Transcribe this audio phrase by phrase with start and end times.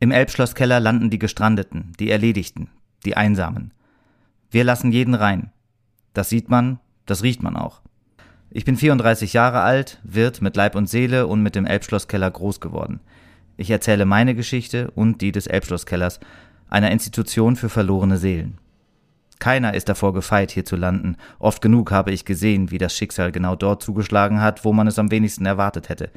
[0.00, 2.68] Im Elbschlosskeller landen die Gestrandeten, die Erledigten,
[3.04, 3.72] die Einsamen.
[4.50, 5.50] Wir lassen jeden rein.
[6.12, 7.82] Das sieht man, das riecht man auch.
[8.50, 12.60] Ich bin 34 Jahre alt, Wirt mit Leib und Seele und mit dem Elbschlosskeller groß
[12.60, 13.00] geworden.
[13.56, 16.20] Ich erzähle meine Geschichte und die des Elbschlosskellers,
[16.68, 18.58] einer Institution für verlorene Seelen.
[19.38, 21.16] Keiner ist davor gefeit, hier zu landen.
[21.38, 24.98] Oft genug habe ich gesehen, wie das Schicksal genau dort zugeschlagen hat, wo man es
[24.98, 26.10] am wenigsten erwartet hätte.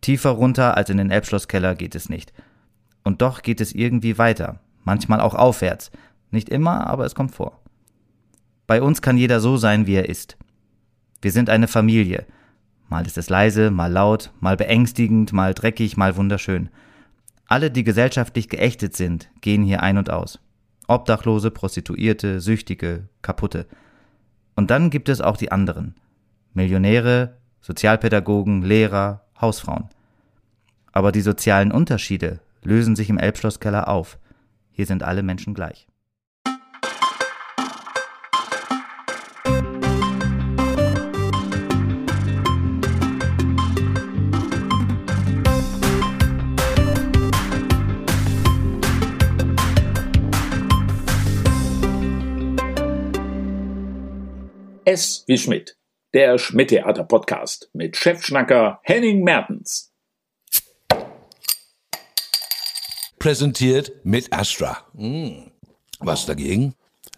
[0.00, 2.32] Tiefer runter als in den Elbschlosskeller geht es nicht.
[3.08, 5.90] Und doch geht es irgendwie weiter, manchmal auch aufwärts.
[6.30, 7.58] Nicht immer, aber es kommt vor.
[8.66, 10.36] Bei uns kann jeder so sein, wie er ist.
[11.22, 12.26] Wir sind eine Familie.
[12.90, 16.68] Mal ist es leise, mal laut, mal beängstigend, mal dreckig, mal wunderschön.
[17.46, 20.38] Alle, die gesellschaftlich geächtet sind, gehen hier ein und aus.
[20.86, 23.66] Obdachlose, Prostituierte, Süchtige, Kaputte.
[24.54, 25.94] Und dann gibt es auch die anderen.
[26.52, 29.88] Millionäre, Sozialpädagogen, Lehrer, Hausfrauen.
[30.92, 34.18] Aber die sozialen Unterschiede lösen sich im Elbschlosskeller auf.
[34.70, 35.86] Hier sind alle Menschen gleich.
[54.88, 55.76] S wie Schmidt,
[56.14, 59.87] der Schmidt-Theater-Podcast mit Chefschnacker Henning Mertens.
[63.18, 64.78] Präsentiert mit Astra.
[64.96, 65.50] Hm.
[65.98, 66.74] Was dagegen?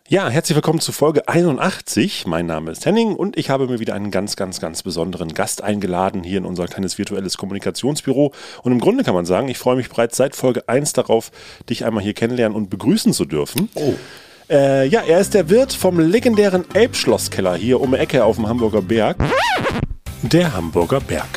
[0.08, 2.26] Ja, herzlich willkommen zu Folge 81.
[2.26, 5.62] Mein Name ist Henning und ich habe mir wieder einen ganz, ganz, ganz besonderen Gast
[5.62, 8.32] eingeladen hier in unser kleines virtuelles Kommunikationsbüro.
[8.62, 11.30] Und im Grunde kann man sagen, ich freue mich bereits seit Folge 1 darauf,
[11.68, 13.68] dich einmal hier kennenlernen und begrüßen zu dürfen.
[13.74, 13.94] Oh.
[14.48, 18.48] Äh, ja, er ist der Wirt vom legendären Elbschlosskeller hier um die Ecke auf dem
[18.48, 19.18] Hamburger Berg.
[20.22, 21.28] Der Hamburger Berg.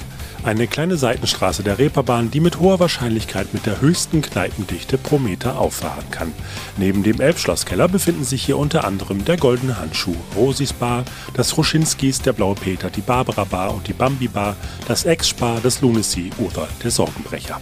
[0.44, 5.58] Eine kleine Seitenstraße der Reeperbahn, die mit hoher Wahrscheinlichkeit mit der höchsten Kneipendichte pro Meter
[5.58, 6.34] auffahren kann.
[6.76, 12.22] Neben dem Elbschlosskeller befinden sich hier unter anderem der Goldene Handschuh, Rosis Bar, das Ruschinskis,
[12.22, 16.68] der Blaue Peter, die Barbara Bar und die Bambi Bar, das Ex-Spar, das Lunacy oder
[16.84, 17.62] der Sorgenbrecher.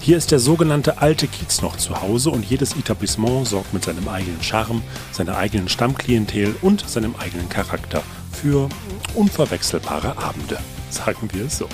[0.00, 4.08] Hier ist der sogenannte alte Kiez noch zu Hause und jedes Etablissement sorgt mit seinem
[4.08, 8.02] eigenen Charme, seiner eigenen Stammklientel und seinem eigenen Charakter
[8.32, 8.70] für
[9.14, 10.58] unverwechselbare Abende,
[10.88, 11.68] sagen wir es so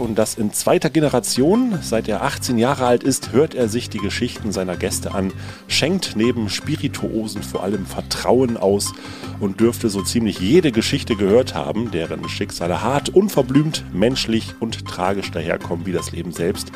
[0.00, 1.78] und das in zweiter Generation.
[1.82, 5.32] Seit er 18 Jahre alt ist, hört er sich die Geschichten seiner Gäste an,
[5.66, 8.92] schenkt neben Spirituosen vor allem Vertrauen aus
[9.40, 15.30] und dürfte so ziemlich jede Geschichte gehört haben, deren Schicksale hart, unverblümt, menschlich und tragisch
[15.30, 16.72] daherkommen wie das Leben selbst.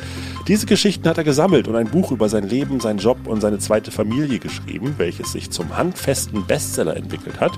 [0.47, 3.59] Diese Geschichten hat er gesammelt und ein Buch über sein Leben, seinen Job und seine
[3.59, 7.53] zweite Familie geschrieben, welches sich zum handfesten Bestseller entwickelt hat.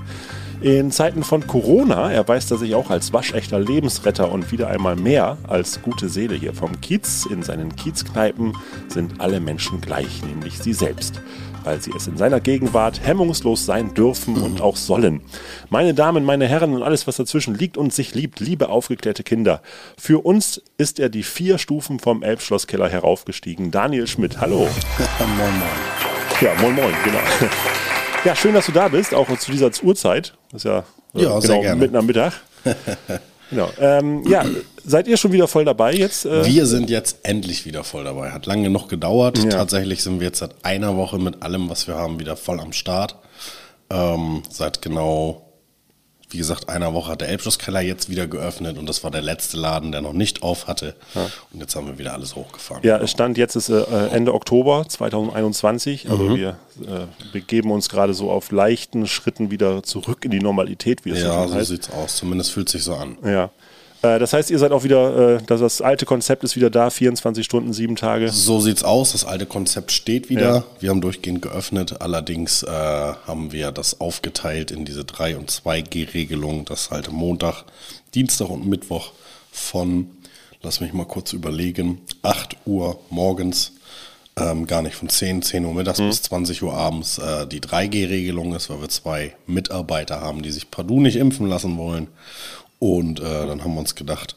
[0.60, 5.36] In Zeiten von Corona erweist er sich auch als waschechter Lebensretter und wieder einmal mehr
[5.46, 7.26] als gute Seele hier vom Kiez.
[7.26, 8.56] In seinen Kiezkneipen
[8.88, 11.20] sind alle Menschen gleich, nämlich sie selbst
[11.66, 15.20] weil sie es in seiner Gegenwart hemmungslos sein dürfen und auch sollen.
[15.68, 19.60] Meine Damen, meine Herren und alles, was dazwischen liegt und sich liebt, liebe aufgeklärte Kinder.
[19.98, 23.72] Für uns ist er die vier Stufen vom Elbschlosskeller heraufgestiegen.
[23.72, 24.58] Daniel Schmidt, hallo.
[25.18, 26.40] moin, moin.
[26.40, 27.18] Ja, moin, moin, genau.
[28.24, 30.36] Ja, schön, dass du da bist, auch zu dieser Uhrzeit.
[30.56, 30.78] Das ist ja,
[31.14, 32.32] äh, ja genau, mitten am Mittag.
[33.50, 33.68] genau.
[33.78, 34.42] Ähm, ja,
[34.86, 36.24] seid ihr schon wieder voll dabei jetzt?
[36.24, 36.46] Äh?
[36.46, 38.30] Wir sind jetzt endlich wieder voll dabei.
[38.30, 39.36] Hat lange genug gedauert.
[39.36, 39.50] Ja.
[39.50, 42.72] Tatsächlich sind wir jetzt seit einer Woche mit allem, was wir haben, wieder voll am
[42.72, 43.16] Start.
[43.90, 45.45] Ähm, seit genau
[46.30, 49.56] wie gesagt, einer Woche hat der Elbschlosskeller jetzt wieder geöffnet und das war der letzte
[49.56, 50.96] Laden, der noch nicht auf hatte.
[51.14, 51.28] Ja.
[51.52, 52.82] Und jetzt haben wir wieder alles hochgefahren.
[52.84, 56.10] Ja, es stand jetzt ist äh, Ende Oktober 2021.
[56.10, 56.36] Also mhm.
[56.36, 56.48] wir
[56.80, 61.20] äh, begeben uns gerade so auf leichten Schritten wieder zurück in die Normalität, wie es
[61.20, 61.54] ja, so heißt.
[61.54, 62.16] Ja, so sieht's aus.
[62.16, 63.18] Zumindest fühlt sich so an.
[63.24, 63.50] Ja.
[64.06, 67.44] Äh, das heißt, ihr seid auch wieder, äh, das alte Konzept ist wieder da, 24
[67.44, 68.30] Stunden, sieben Tage.
[68.30, 69.12] So sieht's aus.
[69.12, 70.56] Das alte Konzept steht wieder.
[70.56, 70.64] Ja.
[70.80, 72.00] Wir haben durchgehend geöffnet.
[72.00, 77.64] Allerdings äh, haben wir das aufgeteilt in diese 3- und 2G-Regelung, dass halt Montag,
[78.14, 79.12] Dienstag und Mittwoch
[79.50, 80.10] von,
[80.62, 83.72] lass mich mal kurz überlegen, 8 Uhr morgens
[84.38, 86.08] ähm, gar nicht von 10, 10 Uhr mittags mhm.
[86.08, 90.70] bis 20 Uhr abends äh, die 3G-Regelung ist, weil wir zwei Mitarbeiter haben, die sich
[90.70, 92.08] partout nicht impfen lassen wollen.
[92.78, 94.36] Und äh, dann haben wir uns gedacht,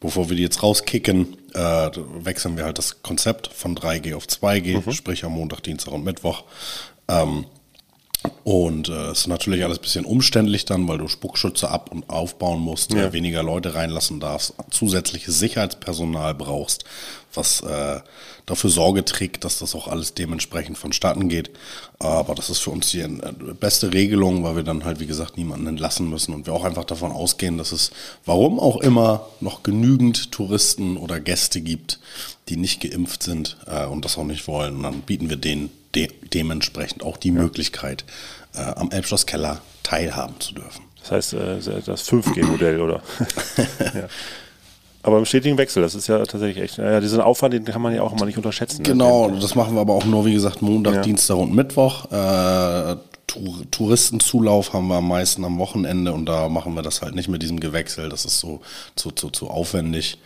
[0.00, 1.90] bevor wir die jetzt rauskicken, äh,
[2.22, 4.92] wechseln wir halt das Konzept von 3G auf 2G, mhm.
[4.92, 6.44] sprich am Montag, Dienstag und Mittwoch.
[7.08, 7.46] Ähm,
[8.44, 12.08] und es äh, ist natürlich alles ein bisschen umständlich dann, weil du Spuckschütze ab- und
[12.10, 13.12] aufbauen musst, ja.
[13.12, 16.84] weniger Leute reinlassen darfst, zusätzliches Sicherheitspersonal brauchst,
[17.34, 18.00] was äh,
[18.46, 21.50] dafür Sorge trägt, dass das auch alles dementsprechend vonstatten geht.
[21.98, 23.08] Aber das ist für uns die äh,
[23.58, 26.84] beste Regelung, weil wir dann halt, wie gesagt, niemanden entlassen müssen und wir auch einfach
[26.84, 27.90] davon ausgehen, dass es,
[28.24, 32.00] warum auch immer, noch genügend Touristen oder Gäste gibt,
[32.48, 34.76] die nicht geimpft sind äh, und das auch nicht wollen.
[34.76, 37.34] Und dann bieten wir denen de dementsprechend auch die ja.
[37.34, 38.04] Möglichkeit,
[38.54, 40.84] äh, am Elbschlosskeller teilhaben zu dürfen.
[41.00, 43.02] Das heißt, äh, das 5G-Modell, oder?
[43.78, 44.08] ja.
[45.02, 47.94] Aber im stetigen Wechsel, das ist ja tatsächlich echt, ja, diesen Aufwand, den kann man
[47.94, 48.82] ja auch immer nicht unterschätzen.
[48.82, 48.90] Ne?
[48.90, 49.38] Genau, ne?
[49.40, 51.00] das machen wir aber auch nur, wie gesagt, Montag, ja.
[51.02, 52.10] Dienstag und Mittwoch.
[52.10, 52.96] Äh,
[53.70, 57.42] Touristenzulauf haben wir am meisten am Wochenende und da machen wir das halt nicht mit
[57.42, 58.08] diesem Gewechsel.
[58.08, 58.60] Das ist so
[58.96, 60.18] zu, zu, zu aufwendig.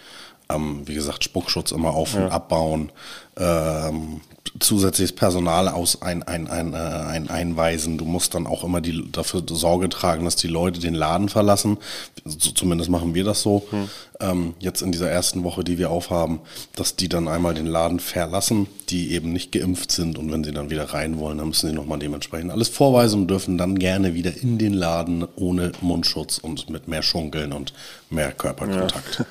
[0.48, 2.90] Ähm, wie gesagt, Spuckschutz immer auf- und abbauen.
[3.36, 4.20] Ähm,
[4.60, 7.98] zusätzliches Personal aus ein, ein, ein, äh, ein, einweisen.
[7.98, 11.78] Du musst dann auch immer die, dafür Sorge tragen, dass die Leute den Laden verlassen.
[12.24, 13.66] So, zumindest machen wir das so.
[13.70, 13.90] Hm.
[14.20, 16.40] Ähm, jetzt in dieser ersten Woche, die wir aufhaben,
[16.76, 20.18] dass die dann einmal den Laden verlassen, die eben nicht geimpft sind.
[20.18, 23.28] Und wenn sie dann wieder rein wollen, dann müssen sie nochmal dementsprechend alles vorweisen und
[23.28, 27.72] dürfen dann gerne wieder in den Laden ohne Mundschutz und mit mehr Schunkeln und
[28.08, 29.18] mehr Körperkontakt.
[29.18, 29.26] Ja.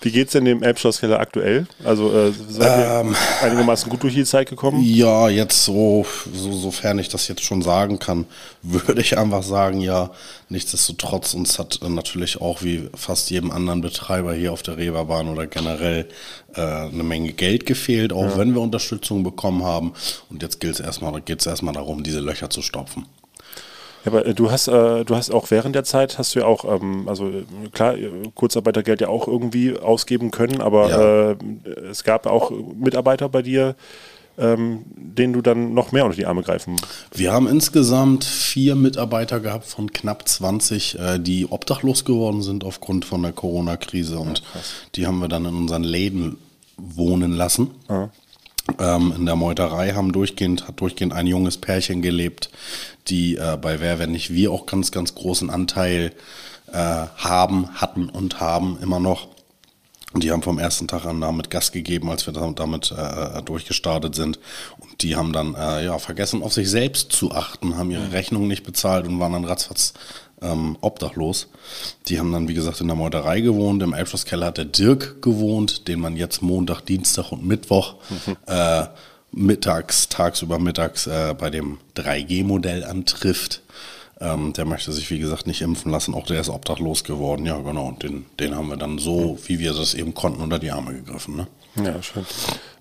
[0.00, 1.66] Wie geht es denn dem Elbschlosskeller aktuell?
[1.84, 4.80] Also äh, seid ihr ähm, einigermaßen gut durch die Zeit gekommen?
[4.82, 8.26] Ja, jetzt so, so, sofern ich das jetzt schon sagen kann,
[8.62, 10.10] würde ich einfach sagen, ja,
[10.48, 15.28] nichtsdestotrotz, uns hat äh, natürlich auch wie fast jedem anderen Betreiber hier auf der Reeperbahn
[15.28, 16.06] oder generell
[16.54, 18.38] äh, eine Menge Geld gefehlt, auch ja.
[18.38, 19.94] wenn wir Unterstützung bekommen haben.
[20.30, 23.06] Und jetzt gilt es erstmal, geht es erstmal darum, diese Löcher zu stopfen.
[24.04, 26.46] Ja, aber äh, du hast, äh, du hast auch während der Zeit hast du ja
[26.46, 27.30] auch, ähm, also
[27.72, 27.94] klar,
[28.34, 31.30] Kurzarbeitergeld ja auch irgendwie ausgeben können, aber ja.
[31.30, 31.36] äh,
[31.90, 33.74] es gab auch Mitarbeiter bei dir,
[34.38, 36.76] ähm, denen du dann noch mehr unter die Arme greifen.
[37.12, 43.04] Wir haben insgesamt vier Mitarbeiter gehabt von knapp 20, äh, die obdachlos geworden sind aufgrund
[43.04, 44.60] von der Corona-Krise und ja,
[44.94, 46.38] die haben wir dann in unseren Läden
[46.76, 47.72] wohnen lassen.
[47.88, 48.10] Ja.
[48.78, 52.50] Ähm, in der Meuterei haben durchgehend, hat durchgehend ein junges Pärchen gelebt,
[53.10, 56.12] die äh, bei Wer, wenn nicht wir auch ganz, ganz großen Anteil
[56.72, 56.74] äh,
[57.16, 59.28] haben, hatten und haben immer noch.
[60.14, 64.14] Und die haben vom ersten Tag an damit Gas gegeben, als wir damit äh, durchgestartet
[64.14, 64.38] sind.
[64.78, 68.48] Und die haben dann äh, ja vergessen, auf sich selbst zu achten, haben ihre Rechnungen
[68.48, 69.92] nicht bezahlt und waren dann ratzfatz
[70.40, 71.48] ähm, obdachlos.
[72.06, 73.82] Die haben dann, wie gesagt, in der Meuterei gewohnt.
[73.82, 77.96] Im Elbschlosskeller hat der Dirk gewohnt, den man jetzt Montag, Dienstag und Mittwoch
[78.46, 78.84] äh,
[79.32, 83.62] mittags, tagsüber mittags äh, bei dem 3G-Modell antrifft.
[84.20, 86.14] Ähm, der möchte sich, wie gesagt, nicht impfen lassen.
[86.14, 87.46] Auch der ist obdachlos geworden.
[87.46, 87.86] Ja, genau.
[87.86, 90.94] Und den, den haben wir dann so, wie wir das eben konnten, unter die Arme
[90.94, 91.36] gegriffen.
[91.36, 91.46] Ne?
[91.76, 92.26] Ja, schön.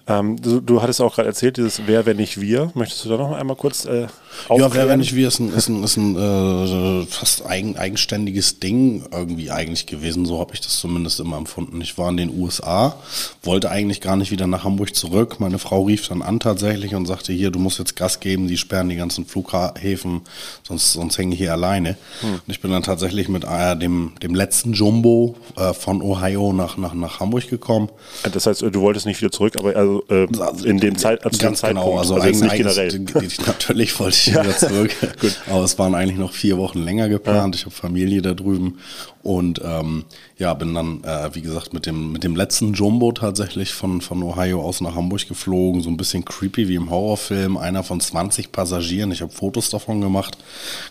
[0.09, 2.71] Ähm, du, du, hattest auch gerade erzählt, dieses Wer, wenn nicht wir.
[2.75, 4.07] Möchtest du da noch einmal kurz äh,
[4.49, 8.61] Ja, Wer, wenn nicht wir ist ein, ist ein, ist ein äh, fast eigen, eigenständiges
[8.61, 10.25] Ding irgendwie eigentlich gewesen.
[10.25, 11.81] So habe ich das zumindest immer empfunden.
[11.81, 12.95] Ich war in den USA,
[13.43, 15.41] wollte eigentlich gar nicht wieder nach Hamburg zurück.
[15.41, 18.55] Meine Frau rief dann an tatsächlich und sagte, hier, du musst jetzt Gas geben, die
[18.55, 20.21] sperren die ganzen Flughäfen,
[20.63, 21.97] sonst, sonst hänge ich hier alleine.
[22.21, 22.33] Hm.
[22.35, 26.77] Und ich bin dann tatsächlich mit äh, dem, dem letzten Jumbo äh, von Ohio nach,
[26.77, 27.89] nach, nach Hamburg gekommen.
[28.31, 31.37] Das heißt, du wolltest nicht wieder zurück, aber also also, äh, in dem Zeit, also
[31.37, 33.05] ganz genau, also, also nicht generell.
[33.45, 34.95] natürlich wollte ich wieder zurück,
[35.49, 37.55] aber es waren eigentlich noch vier Wochen länger geplant.
[37.55, 37.59] Ja.
[37.59, 38.79] Ich habe Familie da drüben
[39.27, 40.05] und ähm,
[40.37, 44.23] ja, bin dann, äh, wie gesagt, mit dem, mit dem letzten Jumbo tatsächlich von, von
[44.23, 45.81] Ohio aus nach Hamburg geflogen.
[45.81, 47.57] So ein bisschen creepy wie im Horrorfilm.
[47.57, 49.11] Einer von 20 Passagieren.
[49.11, 50.37] Ich habe Fotos davon gemacht.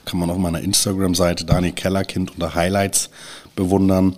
[0.05, 3.09] Kann man auf meiner Instagram-Seite Daniel Kellerkind unter Highlights
[3.55, 4.17] bewundern.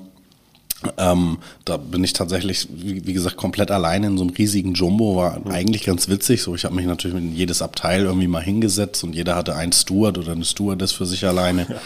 [0.97, 5.17] Ähm, da bin ich tatsächlich, wie, wie, gesagt, komplett alleine in so einem riesigen Jumbo.
[5.17, 5.51] War mhm.
[5.51, 6.43] eigentlich ganz witzig.
[6.43, 9.73] So, ich habe mich natürlich in jedes Abteil irgendwie mal hingesetzt und jeder hatte einen
[9.73, 11.81] Steward oder eine Stewardess für sich alleine.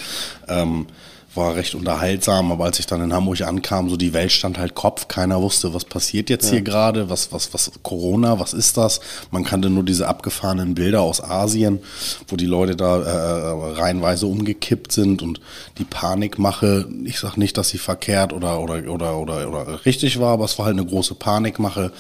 [0.46, 0.62] Ja.
[0.62, 0.86] Ähm,
[1.34, 4.74] war recht unterhaltsam, aber als ich dann in Hamburg ankam, so die Welt stand halt
[4.74, 6.52] Kopf, keiner wusste, was passiert jetzt ja.
[6.52, 9.00] hier gerade, was, was, was, Corona, was ist das?
[9.30, 11.80] Man kannte nur diese abgefahrenen Bilder aus Asien,
[12.28, 15.40] wo die Leute da äh, reihenweise umgekippt sind und
[15.78, 20.34] die Panikmache, ich sag nicht, dass sie verkehrt oder, oder, oder, oder, oder richtig war,
[20.34, 21.92] aber es war halt eine große Panikmache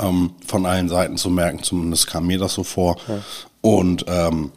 [0.00, 2.96] ähm, von allen Seiten zu merken, zumindest kam mir das so vor.
[3.06, 3.18] Ja.
[3.60, 4.50] Und ähm,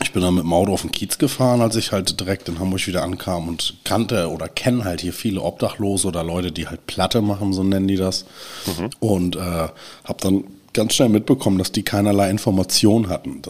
[0.00, 2.58] ich bin dann mit dem Auto auf den Kiez gefahren, als ich halt direkt in
[2.58, 6.86] Hamburg wieder ankam und kannte oder kenne halt hier viele Obdachlose oder Leute, die halt
[6.86, 8.24] Platte machen, so nennen die das.
[8.66, 8.90] Mhm.
[9.00, 13.42] Und äh, habe dann ganz schnell mitbekommen, dass die keinerlei Information hatten,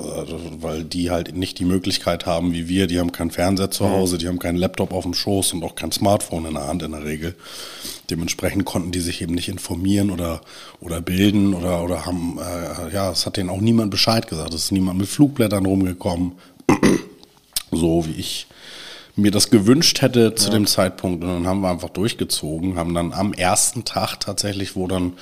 [0.61, 2.87] weil die halt nicht die Möglichkeit haben wie wir.
[2.87, 3.91] Die haben keinen Fernseher zu mhm.
[3.91, 6.83] Hause, die haben keinen Laptop auf dem Schoß und auch kein Smartphone in der Hand
[6.83, 7.35] in der Regel.
[8.11, 10.41] Dementsprechend konnten die sich eben nicht informieren oder,
[10.81, 14.52] oder bilden oder, oder haben, äh, ja, es hat denen auch niemand Bescheid gesagt.
[14.55, 16.33] Es ist niemand mit Flugblättern rumgekommen.
[17.71, 18.47] so wie ich
[19.14, 21.23] mir das gewünscht hätte zu dem Zeitpunkt.
[21.23, 25.14] Und dann haben wir einfach durchgezogen, haben dann am ersten Tag tatsächlich, wo dann,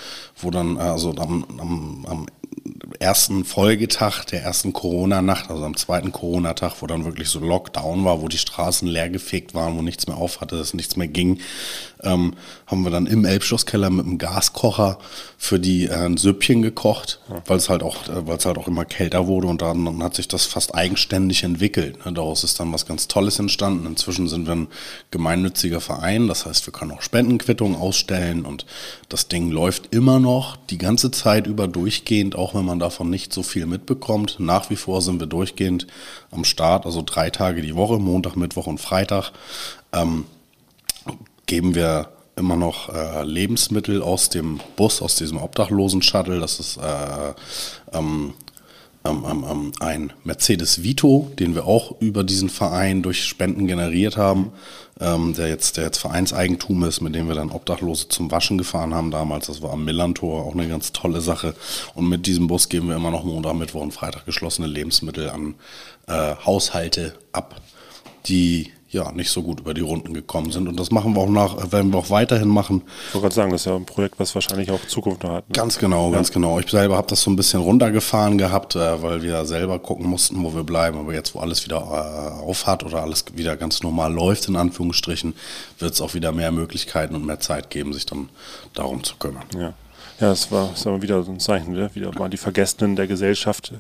[0.43, 2.27] wo dann, also am, am, am
[2.99, 8.21] ersten Folgetag der ersten Corona-Nacht, also am zweiten Corona-Tag, wo dann wirklich so Lockdown war,
[8.21, 11.41] wo die Straßen leergefegt waren, wo nichts mehr auf hatte, dass nichts mehr ging,
[12.03, 12.35] ähm,
[12.67, 14.99] haben wir dann im Elbschlosskeller mit einem Gaskocher
[15.39, 17.43] für die äh, ein Süppchen gekocht, ja.
[17.47, 20.03] weil es halt auch, äh, weil es halt auch immer kälter wurde und dann, dann
[20.03, 22.05] hat sich das fast eigenständig entwickelt.
[22.05, 22.13] Ne?
[22.13, 23.87] Daraus ist dann was ganz Tolles entstanden.
[23.87, 24.69] Inzwischen sind wir ein
[25.11, 28.67] gemeinnütziger Verein, das heißt, wir können auch Spendenquittungen ausstellen und
[29.09, 30.30] das Ding läuft immer noch
[30.71, 34.37] die ganze Zeit über durchgehend, auch wenn man davon nicht so viel mitbekommt.
[34.39, 35.87] Nach wie vor sind wir durchgehend
[36.31, 39.33] am Start, also drei Tage die Woche, Montag, Mittwoch und Freitag.
[39.93, 40.25] Ähm,
[41.47, 46.41] geben wir immer noch äh, Lebensmittel aus dem Bus, aus diesem Obdachlosen-Shuttle.
[46.41, 47.35] Das ist äh,
[47.93, 48.35] ähm,
[49.05, 54.53] ähm, ähm, ein Mercedes Vito, den wir auch über diesen Verein durch Spenden generiert haben,
[55.01, 58.95] ähm, der, jetzt, der jetzt Vereinseigentum ist, mit dem wir dann Obdachlose zum Waschen gefahren
[58.95, 59.47] haben damals.
[59.47, 61.55] Das war am Millantor, auch eine ganz tolle Sache.
[61.95, 65.55] Und mit diesem Bus geben wir immer noch Montag, Mittwoch und Freitag geschlossene Lebensmittel an
[66.07, 67.61] äh, Haushalte ab,
[68.27, 70.67] die ja nicht so gut über die Runden gekommen sind.
[70.69, 72.83] Und das machen wir auch nach, werden wir auch weiterhin machen.
[73.09, 75.49] Ich wollte gerade sagen, das ist ja ein Projekt, was wahrscheinlich auch Zukunft noch hat.
[75.49, 75.55] Ne?
[75.55, 76.17] Ganz genau, ja.
[76.17, 76.59] ganz genau.
[76.59, 80.43] Ich selber habe das so ein bisschen runtergefahren gehabt, äh, weil wir selber gucken mussten,
[80.43, 80.99] wo wir bleiben.
[80.99, 84.57] Aber jetzt, wo alles wieder äh, auf hat oder alles wieder ganz normal läuft, in
[84.57, 85.35] Anführungsstrichen,
[85.79, 88.29] wird es auch wieder mehr Möglichkeiten und mehr Zeit geben, sich dann
[88.75, 89.45] darum zu kümmern.
[89.55, 89.73] Ja, ja
[90.19, 91.91] das war, das war wieder so ein Zeichen, ne?
[91.95, 93.73] wieder mal die Vergessenen der Gesellschaft.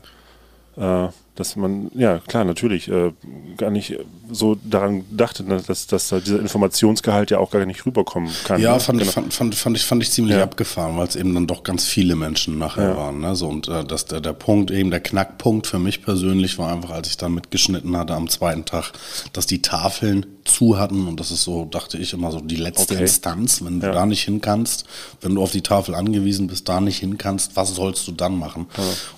[0.76, 1.08] Äh,
[1.40, 3.12] dass man, ja klar, natürlich äh,
[3.56, 3.96] gar nicht
[4.30, 8.60] so daran dachte, dass, dass da dieser Informationsgehalt ja auch gar nicht rüberkommen kann.
[8.60, 8.80] Ja, ne?
[8.80, 9.10] fand, genau.
[9.10, 10.42] fand, fand, fand, ich, fand ich ziemlich ja.
[10.42, 12.96] abgefahren, weil es eben dann doch ganz viele Menschen nachher ja.
[12.96, 13.20] waren.
[13.20, 13.34] Ne?
[13.36, 16.90] So, und äh, dass der, der Punkt, eben der Knackpunkt für mich persönlich war einfach,
[16.90, 18.92] als ich dann mitgeschnitten hatte am zweiten Tag,
[19.32, 22.94] dass die Tafeln zu hatten und das ist so, dachte ich immer so, die letzte
[22.94, 23.04] okay.
[23.04, 23.92] Instanz, wenn du ja.
[23.92, 24.84] da nicht hin kannst,
[25.22, 28.38] wenn du auf die Tafel angewiesen bist, da nicht hin kannst, was sollst du dann
[28.38, 28.66] machen?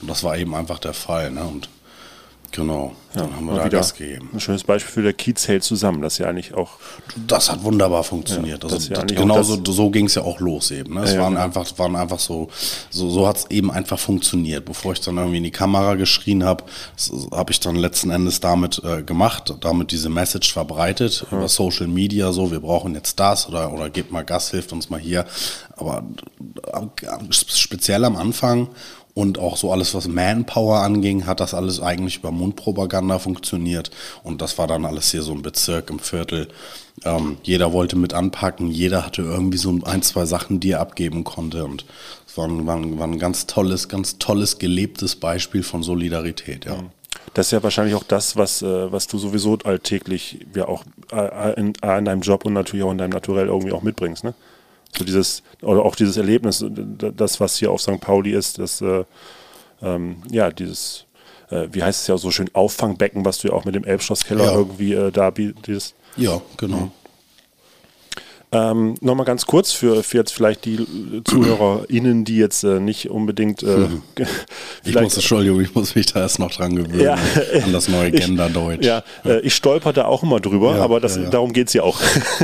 [0.01, 1.33] Und das war eben einfach der Fall.
[1.33, 1.43] Ne?
[1.43, 1.69] Und
[2.53, 4.29] Genau, dann ja, haben wir da Gas gegeben.
[4.31, 6.73] Ein schönes Beispiel für der Kiez hält zusammen, das ja eigentlich auch.
[7.27, 8.63] Das hat wunderbar funktioniert.
[8.63, 10.95] Ja, das also, ja genau so, so ging es ja auch los eben.
[10.95, 11.05] Ne?
[11.05, 11.45] Es waren, genau.
[11.45, 12.51] einfach, waren einfach so,
[12.91, 14.67] so, so hat es eben einfach funktioniert.
[14.67, 16.65] Bevor ich dann irgendwie in die Kamera geschrien habe,
[17.31, 22.33] habe ich dann letzten Endes damit äh, gemacht, damit diese Message verbreitet über Social Media,
[22.33, 25.25] so wir brauchen jetzt das oder, oder gebt mal Gas, hilft uns mal hier.
[25.77, 26.05] Aber
[26.67, 28.69] äh, speziell am Anfang
[29.15, 33.91] und auch so alles, was Manpower anging, hat das alles eigentlich über Mundpropaganda funktioniert.
[34.23, 36.49] Und das war dann alles hier so ein Bezirk im Viertel.
[37.05, 41.25] Ähm, jeder wollte mit anpacken, jeder hatte irgendwie so ein, zwei Sachen, die er abgeben
[41.25, 41.65] konnte.
[41.65, 41.85] Und
[42.27, 46.83] es war, war, war ein ganz tolles, ganz tolles, gelebtes Beispiel von Solidarität, ja.
[47.35, 51.55] Das ist ja wahrscheinlich auch das, was, äh, was du sowieso alltäglich ja auch äh,
[51.55, 54.35] in, in deinem Job und natürlich auch in deinem Naturell irgendwie auch mitbringst, ne?
[54.97, 58.01] So dieses, oder auch dieses Erlebnis, das, was hier auf St.
[58.01, 59.05] Pauli ist, das, äh,
[59.83, 61.07] ähm, ja, dieses,
[61.51, 64.45] äh, wie heißt es ja so schön, Auffangbecken, was du ja auch mit dem Elbschlosskeller
[64.45, 64.53] ja.
[64.53, 65.95] irgendwie äh, da bietest.
[66.17, 66.77] Ja, genau.
[66.77, 66.91] Mhm.
[68.53, 70.87] Ähm, Nochmal ganz kurz für, für jetzt vielleicht die
[71.25, 73.63] ZuhörerInnen, die jetzt äh, nicht unbedingt.
[73.63, 74.03] Äh, hm.
[74.85, 77.15] ich muss, Entschuldigung, ich muss mich da erst noch dran gewöhnen, ja,
[77.65, 78.85] an das neue Genderdeutsch.
[78.85, 81.83] Ja, äh, ich stolper da auch immer drüber, ja, aber das, darum geht es ja
[81.83, 81.99] auch.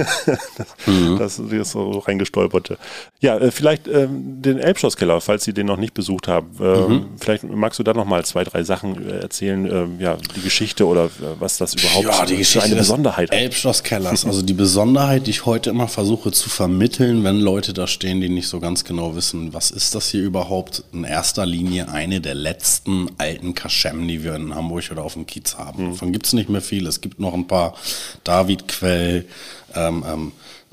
[0.56, 1.18] das, mhm.
[1.18, 2.78] das ist so reingestolperte.
[3.20, 6.48] Ja, äh, vielleicht ähm, den Elbschlosskeller, falls Sie den noch nicht besucht haben.
[6.60, 7.06] Ähm, mhm.
[7.18, 11.06] Vielleicht magst du da nochmal zwei, drei Sachen äh, erzählen, ähm, ja, die Geschichte oder
[11.06, 13.36] äh, was das überhaupt ja, die Geschichte für eine Besonderheit ist.
[13.36, 18.20] Elbschlosskellers, also die Besonderheit, die ich heute immer versuche zu vermitteln, wenn Leute da stehen,
[18.20, 20.84] die nicht so ganz genau wissen, was ist das hier überhaupt?
[20.92, 25.26] In erster Linie eine der letzten alten Kaschem, die wir in Hamburg oder auf dem
[25.26, 25.86] Kiez haben.
[25.86, 25.90] Mhm.
[25.90, 26.86] Davon gibt es nicht mehr viel.
[26.86, 27.74] Es gibt noch ein paar
[28.22, 29.26] David Quell,
[29.74, 30.32] ähm, ähm,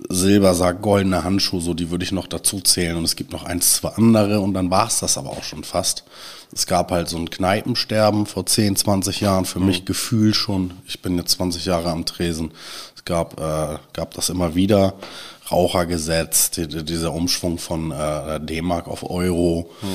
[0.10, 2.96] Silbersack, goldene Handschuhe, so die würde ich noch dazu zählen.
[2.96, 5.64] Und es gibt noch eins, zwei andere und dann war es das aber auch schon
[5.64, 6.04] fast.
[6.54, 9.66] Es gab halt so ein Kneipensterben vor 10, 20 Jahren, für mhm.
[9.66, 10.76] mich Gefühl schon.
[10.86, 12.52] Ich bin jetzt 20 Jahre am Tresen
[13.06, 14.96] gab, äh, gab das immer wieder.
[15.52, 19.70] Rauchergesetz, die, die, dieser Umschwung von äh, D-Mark auf Euro.
[19.82, 19.90] Hm.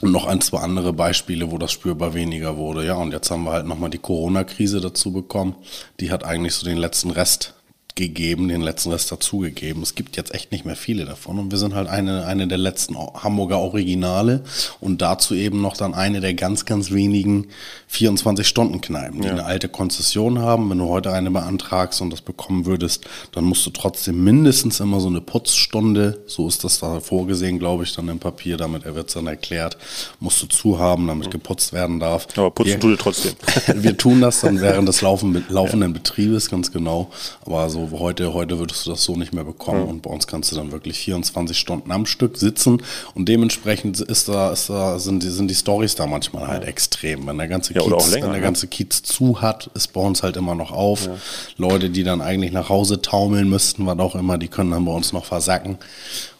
[0.00, 2.84] Und noch ein, zwei andere Beispiele, wo das spürbar weniger wurde.
[2.84, 5.54] Ja, und jetzt haben wir halt nochmal die Corona-Krise dazu bekommen.
[6.00, 7.54] Die hat eigentlich so den letzten Rest
[7.94, 9.82] gegeben, den letzten Rest dazugegeben.
[9.82, 12.58] Es gibt jetzt echt nicht mehr viele davon und wir sind halt eine, eine der
[12.58, 14.42] letzten Hamburger Originale
[14.80, 17.46] und dazu eben noch dann eine der ganz, ganz wenigen
[17.92, 19.32] 24-Stunden-Kneipen, die ja.
[19.34, 20.70] eine alte Konzession haben.
[20.70, 24.98] Wenn du heute eine beantragst und das bekommen würdest, dann musst du trotzdem mindestens immer
[24.98, 28.96] so eine Putzstunde, so ist das da vorgesehen, glaube ich, dann im Papier, damit er
[28.96, 29.76] wird dann erklärt,
[30.18, 32.26] musst du zuhaben, damit geputzt werden darf.
[32.36, 33.34] Aber putzen tut ihr trotzdem.
[33.76, 35.00] wir tun das dann während des
[35.48, 37.12] laufenden Betriebes, ganz genau.
[37.44, 39.80] Aber so heute, heute würdest du das so nicht mehr bekommen.
[39.80, 39.90] Ja.
[39.90, 42.82] Und bei uns kannst du dann wirklich 24 Stunden am Stück sitzen.
[43.14, 47.26] Und dementsprechend ist da, ist da, sind die, sind die Stories da manchmal halt extrem.
[47.26, 50.36] Wenn der ganze Kiez, länger, wenn der ganze Kiez zu hat, ist bei uns halt
[50.36, 51.06] immer noch auf.
[51.06, 51.16] Ja.
[51.56, 54.92] Leute, die dann eigentlich nach Hause taumeln müssten, was auch immer, die können dann bei
[54.92, 55.78] uns noch versacken.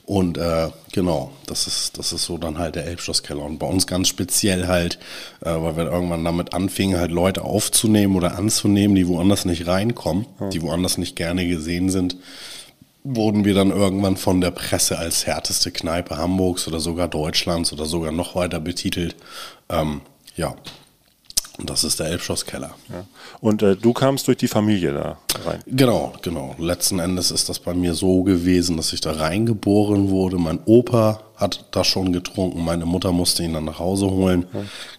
[0.07, 3.43] Und äh, genau, das ist, das ist so dann halt der Elbschlosskeller.
[3.43, 4.99] Und bei uns ganz speziell halt,
[5.41, 10.27] äh, weil wir irgendwann damit anfingen, halt Leute aufzunehmen oder anzunehmen, die woanders nicht reinkommen,
[10.41, 10.51] ja.
[10.51, 12.17] die woanders nicht gerne gesehen sind,
[13.03, 17.87] wurden wir dann irgendwann von der Presse als härteste Kneipe Hamburgs oder sogar Deutschlands oder
[17.87, 19.17] sogar noch weiter betitelt.
[19.71, 20.03] Ähm,
[20.37, 20.55] ja,
[21.63, 22.75] das ist der Elbschlosskeller.
[22.89, 23.05] Ja.
[23.41, 25.61] Und äh, du kamst durch die Familie da rein?
[25.67, 26.57] Genau, genau.
[26.59, 30.37] Letzten Endes ist das bei mir so gewesen, dass ich da reingeboren wurde.
[30.37, 34.47] Mein Opa hat da schon getrunken, meine Mutter musste ihn dann nach Hause holen.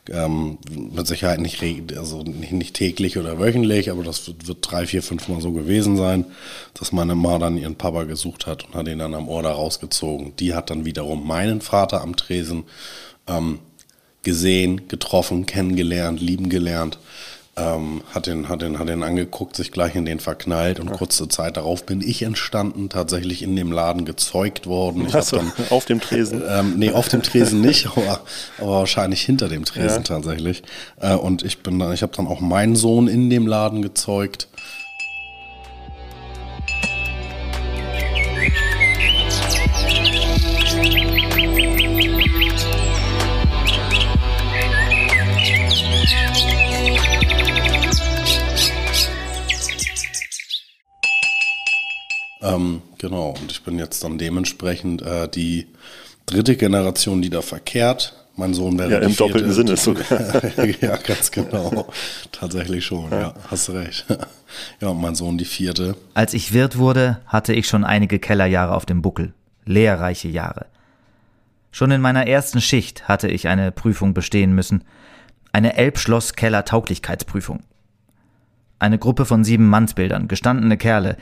[0.08, 0.26] Ja.
[0.26, 1.62] Ähm, mit Sicherheit nicht,
[1.98, 5.52] also nicht, nicht, täglich oder wöchentlich, aber das wird, wird, drei, vier, fünf Mal so
[5.52, 6.26] gewesen sein,
[6.74, 9.52] dass meine Ma dann ihren Papa gesucht hat und hat ihn dann am Ohr da
[9.52, 10.38] rausgezogen.
[10.38, 12.64] Die hat dann wiederum meinen Vater am Tresen
[13.28, 13.60] ähm,
[14.26, 16.98] gesehen, getroffen, kennengelernt, lieben gelernt.
[17.58, 20.98] Ähm, hat, den, hat, den, hat den angeguckt, sich gleich in den verknallt und ja.
[20.98, 25.06] kurze Zeit darauf bin ich entstanden, tatsächlich in dem Laden gezeugt worden.
[25.08, 26.44] Ich Achso, dann, auf dem Tresen?
[26.46, 28.20] Ähm, nee, auf dem Tresen nicht, aber,
[28.58, 30.04] aber wahrscheinlich hinter dem Tresen ja.
[30.04, 30.64] tatsächlich.
[31.00, 34.50] Äh, und ich bin dann, ich habe dann auch meinen Sohn in dem Laden gezeugt.
[52.56, 55.68] Ähm, genau, und ich bin jetzt dann dementsprechend äh, die
[56.26, 58.16] dritte Generation, die da verkehrt.
[58.38, 60.06] Mein Sohn wäre Ja, im vierte, doppelten Sinne sogar.
[60.82, 61.88] ja, ganz genau.
[62.32, 63.20] Tatsächlich schon, ja.
[63.20, 64.06] ja, hast recht.
[64.82, 65.96] ja, und mein Sohn die vierte.
[66.14, 69.34] Als ich Wirt wurde, hatte ich schon einige Kellerjahre auf dem Buckel.
[69.66, 70.66] Lehrreiche Jahre.
[71.72, 74.84] Schon in meiner ersten Schicht hatte ich eine Prüfung bestehen müssen.
[75.52, 77.64] Eine Elbschloss-Keller-Tauglichkeitsprüfung.
[78.80, 81.16] Eine Gruppe von sieben Mannsbildern, gestandene Kerle,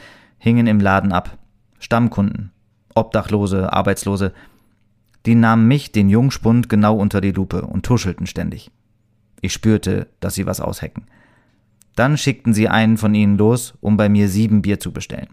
[0.44, 1.38] hingen im Laden ab.
[1.80, 2.52] Stammkunden,
[2.94, 4.34] Obdachlose, Arbeitslose,
[5.26, 8.70] die nahmen mich, den Jungspund, genau unter die Lupe und tuschelten ständig.
[9.40, 11.06] Ich spürte, dass sie was aushecken.
[11.96, 15.30] Dann schickten sie einen von ihnen los, um bei mir sieben Bier zu bestellen.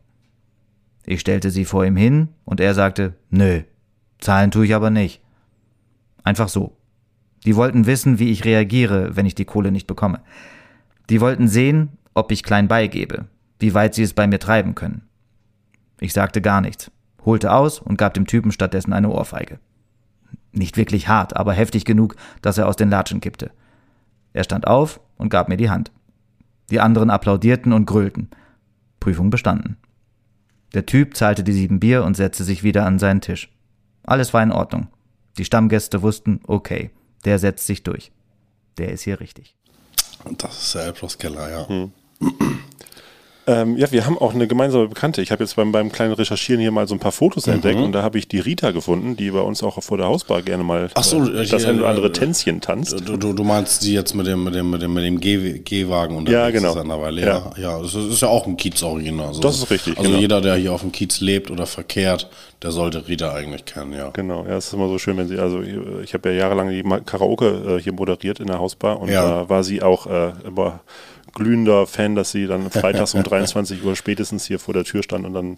[1.04, 3.62] Ich stellte sie vor ihm hin und er sagte, nö,
[4.20, 5.20] zahlen tue ich aber nicht.
[6.22, 6.76] Einfach so.
[7.44, 10.20] Die wollten wissen, wie ich reagiere, wenn ich die Kohle nicht bekomme.
[11.08, 13.26] Die wollten sehen, ob ich klein beigebe,
[13.58, 15.02] wie weit sie es bei mir treiben können.
[16.00, 16.90] Ich sagte gar nichts,
[17.24, 19.60] holte aus und gab dem Typen stattdessen eine Ohrfeige.
[20.52, 23.50] Nicht wirklich hart, aber heftig genug, dass er aus den Latschen kippte.
[24.32, 25.92] Er stand auf und gab mir die Hand.
[26.70, 28.30] Die anderen applaudierten und grölten.
[28.98, 29.76] Prüfung bestanden.
[30.72, 33.50] Der Typ zahlte die sieben Bier und setzte sich wieder an seinen Tisch.
[34.02, 34.88] Alles war in Ordnung.
[35.36, 36.90] Die Stammgäste wussten, okay,
[37.24, 38.12] der setzt sich durch.
[38.78, 39.56] Der ist hier richtig.
[40.38, 41.68] Das ist der Elbschlosskeller, ja.
[41.68, 41.92] Hm.
[43.46, 45.22] Ähm, ja, wir haben auch eine gemeinsame Bekannte.
[45.22, 47.54] Ich habe jetzt beim, beim kleinen Recherchieren hier mal so ein paar Fotos mhm.
[47.54, 50.42] entdeckt und da habe ich die Rita gefunden, die bei uns auch vor der Hausbar
[50.42, 52.92] gerne mal so, äh, das ein oder andere Tänzchen tanzt.
[53.06, 56.16] Du, du, du, meinst die jetzt mit dem, mit dem, mit dem, mit dem Gehwagen
[56.16, 56.70] unterwegs ja, genau.
[56.70, 57.20] ist mittlerweile.
[57.22, 59.28] Ja, ja, ja das ist ja auch ein Kiez-Original.
[59.28, 59.96] Also, das ist richtig.
[59.96, 60.20] Also genau.
[60.20, 62.28] jeder, der hier auf dem Kiez lebt oder verkehrt,
[62.62, 64.10] der sollte Rita eigentlich kennen, ja.
[64.10, 66.82] Genau, ja, es ist immer so schön, wenn sie, also ich habe ja jahrelang die
[67.06, 69.22] Karaoke äh, hier moderiert in der Hausbar und ja.
[69.22, 70.80] da war sie auch äh, immer
[71.32, 75.24] glühender Fan, dass sie dann freitags um 23 Uhr spätestens hier vor der Tür stand
[75.24, 75.56] und dann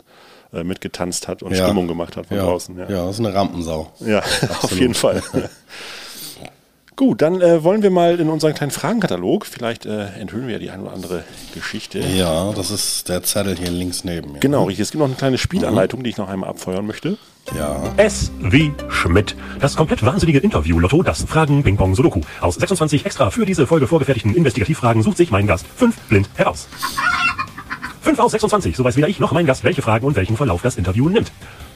[0.52, 1.64] äh, mitgetanzt hat und ja.
[1.64, 2.44] Stimmung gemacht hat von ja.
[2.44, 2.78] draußen.
[2.78, 2.88] Ja.
[2.88, 3.92] ja, das ist eine Rampensau.
[4.00, 4.18] Ja,
[4.62, 5.22] auf jeden Fall.
[6.94, 10.58] Gut, dann äh, wollen wir mal in unseren kleinen Fragenkatalog, vielleicht äh, enthüllen wir ja
[10.58, 11.24] die eine oder andere
[11.54, 12.00] Geschichte.
[12.00, 14.40] Ja, das ist der Zettel hier links neben mir.
[14.40, 14.82] Genau, richtig.
[14.82, 16.04] Es gibt noch eine kleine Spielanleitung, mhm.
[16.04, 17.16] die ich noch einmal abfeuern möchte.
[17.56, 17.82] Ja.
[17.96, 19.34] S wie Schmidt.
[19.58, 22.20] Das komplett wahnsinnige Interview-Lotto, das Fragen Ping Pong Sudoku.
[22.40, 26.68] Aus 26 extra für diese Folge vorgefertigten Investigativfragen sucht sich mein Gast fünf blind heraus.
[28.02, 30.60] 5 aus 26, so weiß weder ich noch mein Gast, welche Fragen und welchen Verlauf
[30.60, 31.30] das Interview nimmt.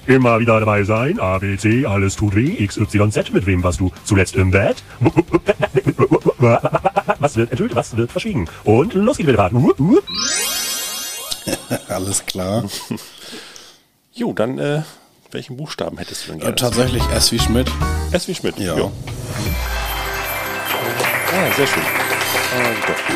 [0.06, 1.18] Immer wieder dabei sein.
[1.20, 2.54] A, B, C, alles tut weh.
[2.58, 3.32] X, Y, Z.
[3.32, 4.82] Mit wem warst du zuletzt im Bett?
[7.18, 7.74] Was wird enthüllt?
[7.74, 8.48] Was wird verschwiegen?
[8.64, 9.54] Und los geht's mit der Fahrt.
[11.88, 12.64] Alles klar.
[14.18, 14.80] Jo, dann äh,
[15.30, 16.56] welchen Buchstaben hättest du denn Äh, gerne?
[16.56, 17.70] tatsächlich S wie Schmidt.
[18.12, 18.58] S wie Schmidt.
[18.58, 18.74] Ja.
[18.74, 18.90] Jo.
[21.34, 21.82] Ah, sehr schön.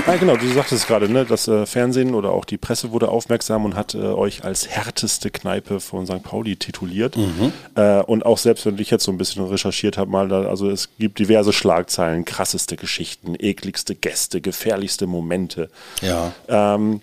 [0.07, 1.25] Ah, genau, du sagtest es gerade, ne?
[1.25, 5.31] Das äh, Fernsehen oder auch die Presse wurde aufmerksam und hat äh, euch als härteste
[5.31, 6.23] Kneipe von St.
[6.23, 7.17] Pauli tituliert.
[7.75, 10.71] Äh, und auch selbst wenn ich jetzt so ein bisschen recherchiert habe, mal, da, also
[10.71, 15.71] es gibt diverse Schlagzeilen, krasseste Geschichten, ekligste Gäste, gefährlichste Momente.
[16.03, 16.33] Ja.
[16.49, 17.01] Ähm,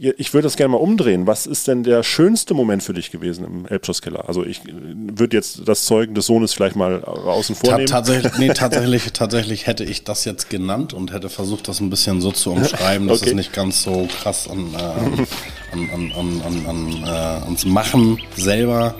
[0.00, 1.26] ich würde das gerne mal umdrehen.
[1.26, 4.28] Was ist denn der schönste Moment für dich gewesen im Elbschlosskeller?
[4.28, 7.86] Also ich äh, würde jetzt das Zeugen des Sohnes vielleicht mal außen vor nehmen.
[7.86, 12.20] tatsächlich, nee, tatsächlich, tatsächlich hätte ich das jetzt genannt und hätte versucht, das ein bisschen
[12.20, 13.30] so zu umschreiben, dass Okay.
[13.30, 18.94] es nicht ganz so krass an, äh, an, an äh, ans Machen selber,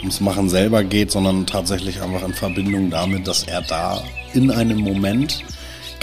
[0.00, 4.78] ums Machen selber geht, sondern tatsächlich einfach in Verbindung damit, dass er da in einem
[4.78, 5.42] Moment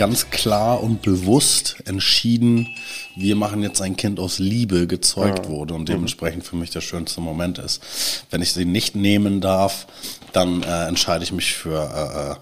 [0.02, 2.68] ganz klar und bewusst entschieden,
[3.16, 7.22] wir machen jetzt ein Kind aus Liebe gezeugt wurde und dementsprechend für mich der schönste
[7.22, 7.84] Moment ist.
[8.32, 9.86] Wenn ich sie nicht nehmen darf,
[10.34, 12.36] dann äh, entscheide ich mich für äh, äh,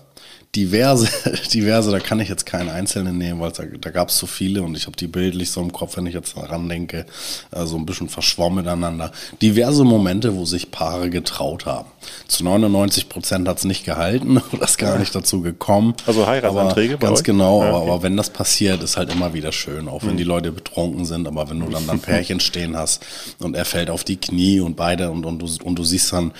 [0.55, 1.07] diverse,
[1.53, 4.63] diverse, da kann ich jetzt keinen einzelnen nehmen, weil da, da gab es so viele
[4.63, 7.05] und ich habe die bildlich so im Kopf, wenn ich jetzt daran denke,
[7.51, 9.11] äh, so ein bisschen verschwommen miteinander.
[9.41, 11.89] Diverse Momente, wo sich Paare getraut haben.
[12.27, 15.93] Zu 99 Prozent hat es nicht gehalten, das ist gar nicht dazu gekommen.
[16.07, 17.25] Also Heiratsanträge Aber Ganz euch?
[17.25, 17.85] genau, Ja, aber, okay.
[17.85, 17.91] Hm.
[17.91, 21.27] aber wenn das passiert, ist halt immer wieder schön, auch wenn die Leute betrunken sind,
[21.27, 23.05] aber wenn du dann dann Pärchen stehen hast
[23.39, 26.31] und er fällt auf die Knie und beide und, und, du, und du siehst dann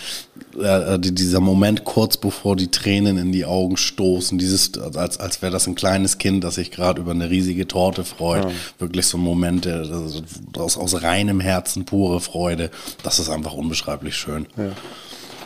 [0.62, 5.41] äh, die- dieser Moment kurz bevor die Tränen in die Augen stoßen, dieses, als, als
[5.41, 9.17] wäre das ein kleines Kind, das sich gerade über eine riesige Torte freut, wirklich so
[9.17, 10.22] ein Moment der, das-
[10.58, 12.72] aus, aus reinem Herzen pure Freude,
[13.04, 14.48] das ist einfach unbeschreiblich schön.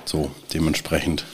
[0.05, 1.25] So, dementsprechend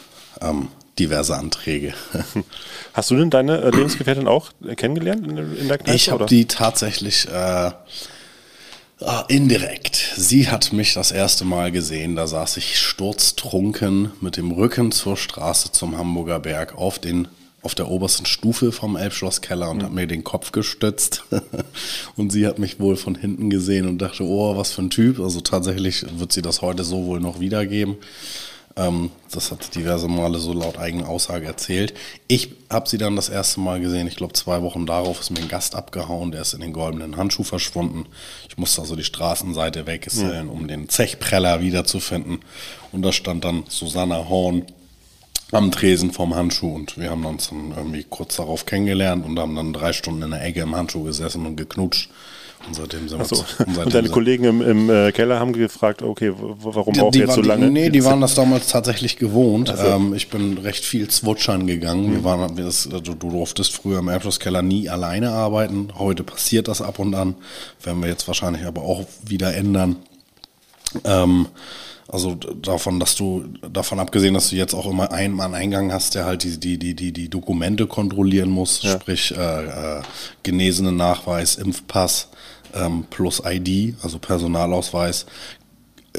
[0.42, 0.68] ähm,
[1.00, 1.94] diverse Anträge.
[2.94, 5.96] Hast du denn deine äh, Lebensgefährtin auch äh, kennengelernt in, der- in der Kneipe?
[5.96, 7.72] Ich habe die tatsächlich äh,
[9.02, 10.14] ah, indirekt.
[10.16, 12.16] Sie hat mich das erste Mal gesehen.
[12.16, 17.28] Da saß ich sturztrunken mit dem Rücken zur Straße zum Hamburger Berg auf den
[17.62, 21.26] auf der obersten Stufe vom Elbschlosskeller und hat mir den Kopf gestützt.
[22.16, 25.20] und sie hat mich wohl von hinten gesehen und dachte, oh, was für ein Typ.
[25.20, 27.98] Also tatsächlich wird sie das heute so wohl noch wiedergeben.
[28.80, 31.94] Ähm, das hat sie diverse Male so laut eigener Aussage erzählt.
[32.28, 34.08] Ich habe sie dann das erste Mal gesehen.
[34.08, 36.32] Ich glaube, zwei Wochen darauf ist mir ein Gast abgehauen.
[36.32, 38.06] Der ist in den goldenen Handschuh verschwunden.
[38.48, 42.40] Ich musste also die Straßenseite weggesellen, um den Zechpreller wiederzufinden.
[42.94, 44.66] Und da stand dann Susanna Horn
[45.52, 49.56] am Tresen vom Handschuh und wir haben uns dann irgendwie kurz darauf kennengelernt und haben
[49.56, 52.10] dann drei Stunden in der Ecke im Handschuh gesessen und geknutscht.
[52.68, 53.36] Und seitdem sind wir Achso.
[53.38, 56.94] zu- und seitdem Und deine sind- Kollegen im, im äh, Keller haben gefragt, okay, warum
[56.94, 57.66] die, auch die, jetzt so lange?
[57.68, 59.74] Die, nee, die waren das damals tatsächlich gewohnt.
[59.84, 62.12] Ähm, ich bin recht viel zwutschern gegangen.
[62.12, 65.90] Wir waren, wir das, du, du durftest früher im Abschlusskeller nie alleine arbeiten.
[65.98, 67.36] Heute passiert das ab und an.
[67.82, 69.96] Werden wir jetzt wahrscheinlich aber auch wieder ändern.
[71.06, 71.48] Ähm,
[72.12, 76.16] also davon, dass du, davon abgesehen, dass du jetzt auch immer einen Mann Eingang hast,
[76.16, 80.02] der halt die, die, die, die, die Dokumente kontrollieren muss, sprich äh, äh,
[80.44, 82.30] genesenen Nachweis, Impfpass
[82.74, 85.28] ähm, plus ID, also Personalausweis,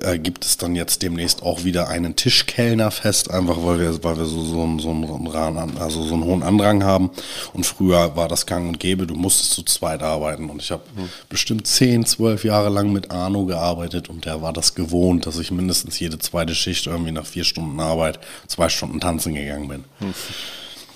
[0.02, 4.16] äh, gibt es dann jetzt demnächst auch wieder einen Tischkellner fest, einfach weil wir, weil
[4.18, 7.10] wir so, so, einen- so, einen, also so einen hohen Andrang haben.
[7.52, 10.48] Und früher war das gang und gäbe, du musstest zu zweit arbeiten.
[10.48, 10.82] Und ich habe
[11.28, 15.50] bestimmt 10, 12 Jahre lang mit Arno gearbeitet und der war das gewohnt, dass ich
[15.50, 19.84] mindestens jede zweite Schicht irgendwie nach vier Stunden Arbeit zwei Stunden tanzen gegangen bin.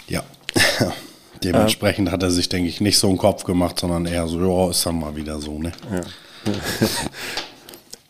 [0.09, 0.23] Ja.
[1.43, 4.71] Dementsprechend hat er sich, denke ich, nicht so einen Kopf gemacht, sondern eher so, ja,
[4.71, 5.73] ist dann mal wieder so, ne?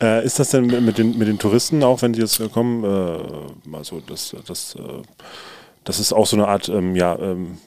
[0.01, 3.75] Äh, ist das denn mit den, mit den Touristen auch, wenn die jetzt kommen, äh,
[3.77, 4.79] also das, das, äh,
[5.85, 7.57] das ist auch so eine Art, ähm, ja, ähm,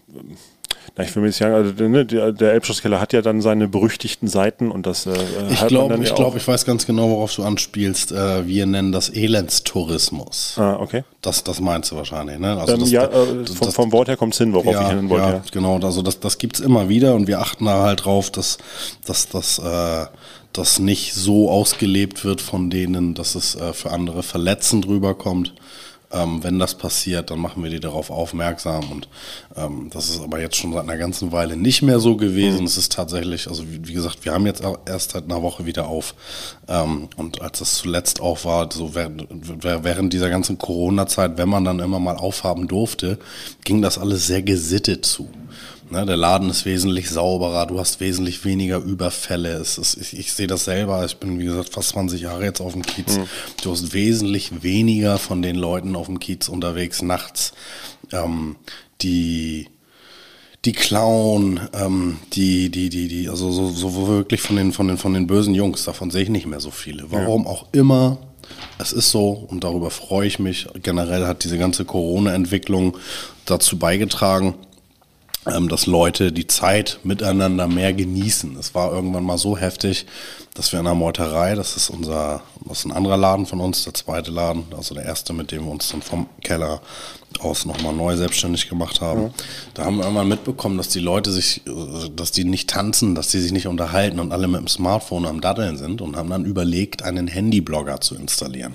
[0.96, 3.68] na, ich will mir nicht sagen, also, ne, der, der Elbschlosskeller hat ja dann seine
[3.68, 5.12] berüchtigten Seiten und das äh,
[5.50, 8.12] Ich glaube, ich, ja glaub, ich weiß ganz genau, worauf du anspielst.
[8.12, 10.54] Äh, wir nennen das Elendstourismus.
[10.58, 11.04] Ah, okay.
[11.22, 12.58] Das, das meinst du wahrscheinlich, ne?
[12.58, 13.10] Also Ähm, das, ja, äh,
[13.46, 15.24] vom, das- vom Wort her kommt es hin, worauf ich ja, hin wollte.
[15.26, 15.42] ja, Ja.
[15.52, 15.78] genau.
[15.78, 18.58] Also das, das gibt's immer wieder und wir achten da halt drauf, dass,
[19.06, 20.06] dass, dass äh,
[20.58, 25.54] das nicht so ausgelebt wird von denen, dass es äh, für andere verletzend rüberkommt.
[26.10, 29.08] Ähm, wenn das passiert, dann machen wir die darauf aufmerksam und
[29.56, 32.64] ähm, das ist aber jetzt schon seit einer ganzen Weile nicht mehr so gewesen.
[32.64, 35.86] Es ist tatsächlich, also wie, wie gesagt, wir haben jetzt erst seit einer Woche wieder
[35.86, 36.14] auf
[36.66, 39.26] ähm, und als das zuletzt auch war, so während,
[39.62, 43.18] während dieser ganzen Corona-Zeit, wenn man dann immer mal aufhaben durfte,
[43.64, 45.28] ging das alles sehr gesittet zu.
[45.90, 49.54] Ne, der Laden ist wesentlich sauberer, du hast wesentlich weniger Überfälle.
[49.54, 52.74] Ist, ich, ich sehe das selber, ich bin wie gesagt fast 20 Jahre jetzt auf
[52.74, 53.18] dem Kiez.
[53.62, 57.52] Du hast wesentlich weniger von den Leuten auf dem Kiez unterwegs nachts,
[58.12, 58.56] ähm,
[59.00, 59.68] die
[60.64, 64.98] die klauen, ähm, die, die, die, die, also so, so wirklich von den, von den,
[64.98, 67.10] von den bösen Jungs, davon sehe ich nicht mehr so viele.
[67.10, 68.18] Warum auch immer.
[68.78, 70.66] Es ist so und darüber freue ich mich.
[70.82, 72.96] Generell hat diese ganze Corona-Entwicklung
[73.44, 74.54] dazu beigetragen,
[75.68, 78.56] dass Leute die Zeit miteinander mehr genießen.
[78.58, 80.06] Es war irgendwann mal so heftig,
[80.54, 83.84] dass wir in der Meuterei, das ist unser, das ist ein anderer Laden von uns,
[83.84, 86.80] der zweite Laden, also der erste, mit dem wir uns dann vom Keller
[87.40, 89.24] aus nochmal neu selbstständig gemacht haben.
[89.24, 89.30] Mhm.
[89.74, 91.62] Da haben wir irgendwann mitbekommen, dass die Leute sich,
[92.16, 95.40] dass die nicht tanzen, dass die sich nicht unterhalten und alle mit dem Smartphone am
[95.40, 98.74] Daddeln sind und haben dann überlegt, einen Handyblogger zu installieren.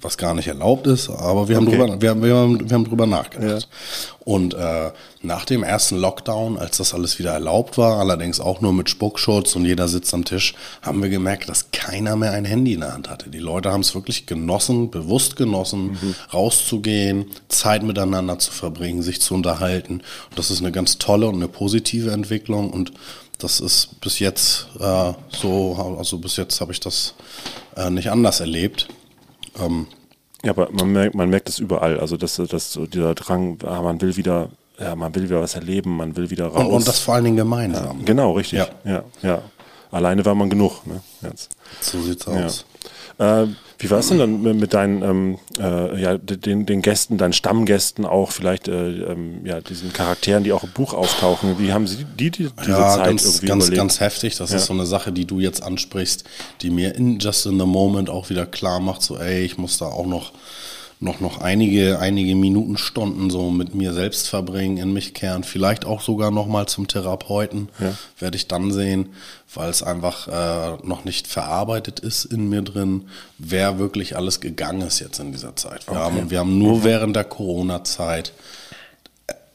[0.00, 1.78] Was gar nicht erlaubt ist, aber wir haben, okay.
[1.78, 3.62] drüber, wir haben, wir haben, wir haben drüber nachgedacht.
[3.62, 4.24] Ja.
[4.24, 4.90] Und äh,
[5.22, 9.56] nach dem ersten Lockdown, als das alles wieder erlaubt war, allerdings auch nur mit Spuckschutz
[9.56, 12.92] und jeder sitzt am Tisch, haben wir gemerkt, dass keiner mehr ein Handy in der
[12.92, 13.30] Hand hatte.
[13.30, 16.14] Die Leute haben es wirklich genossen, bewusst genossen, mhm.
[16.32, 19.94] rauszugehen, Zeit miteinander zu verbringen, sich zu unterhalten.
[20.30, 22.92] Und das ist eine ganz tolle und eine positive Entwicklung und
[23.38, 27.14] das ist bis jetzt äh, so, also bis jetzt habe ich das
[27.76, 28.88] äh, nicht anders erlebt.
[29.60, 29.86] Ähm,
[30.42, 32.00] ja, aber man merkt, man merkt es überall.
[32.00, 34.48] Also dass, dass so dieser Drang, ah, man will wieder,
[34.78, 36.66] ja, man will wieder was erleben, man will wieder raus.
[36.66, 37.98] Und, und das vor allen Dingen gemeinsam.
[37.98, 38.60] Ja, genau, richtig.
[38.60, 38.68] Ja.
[38.84, 39.42] ja, ja.
[39.90, 40.86] Alleine war man genug.
[40.86, 41.00] Ne?
[41.22, 41.50] Jetzt.
[41.80, 42.64] So sieht's aus.
[43.18, 43.46] Äh,
[43.78, 48.06] wie war es denn dann mit deinen, ähm, äh, ja, den, den Gästen, deinen Stammgästen
[48.06, 51.58] auch, vielleicht äh, ähm, ja, diesen Charakteren, die auch im Buch auftauchen?
[51.58, 53.78] Wie haben sie die, die diese ja, Zeit ganz, irgendwie ganz, überlebt?
[53.78, 54.36] ganz heftig.
[54.36, 54.56] Das Ja.
[54.56, 56.24] ist so eine Sache, die du jetzt ansprichst,
[56.62, 59.76] die mir in Just in the Moment auch wieder klar macht, so ey, ich muss
[59.78, 60.32] da auch noch
[60.98, 65.84] noch, noch einige, einige Minuten, Stunden so mit mir selbst verbringen, in mich kehren, vielleicht
[65.84, 67.92] auch sogar noch mal zum Therapeuten, Ja.
[68.18, 69.10] werde ich dann sehen,
[69.54, 74.80] weil es einfach äh, noch nicht verarbeitet ist in mir drin, wer wirklich alles gegangen
[74.82, 75.86] ist jetzt in dieser Zeit.
[75.86, 78.32] Wir, haben, wir haben nur während der Corona-Zeit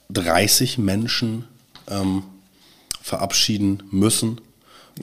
[0.09, 1.45] 30 Menschen
[1.89, 2.23] ähm,
[3.01, 4.41] verabschieden müssen,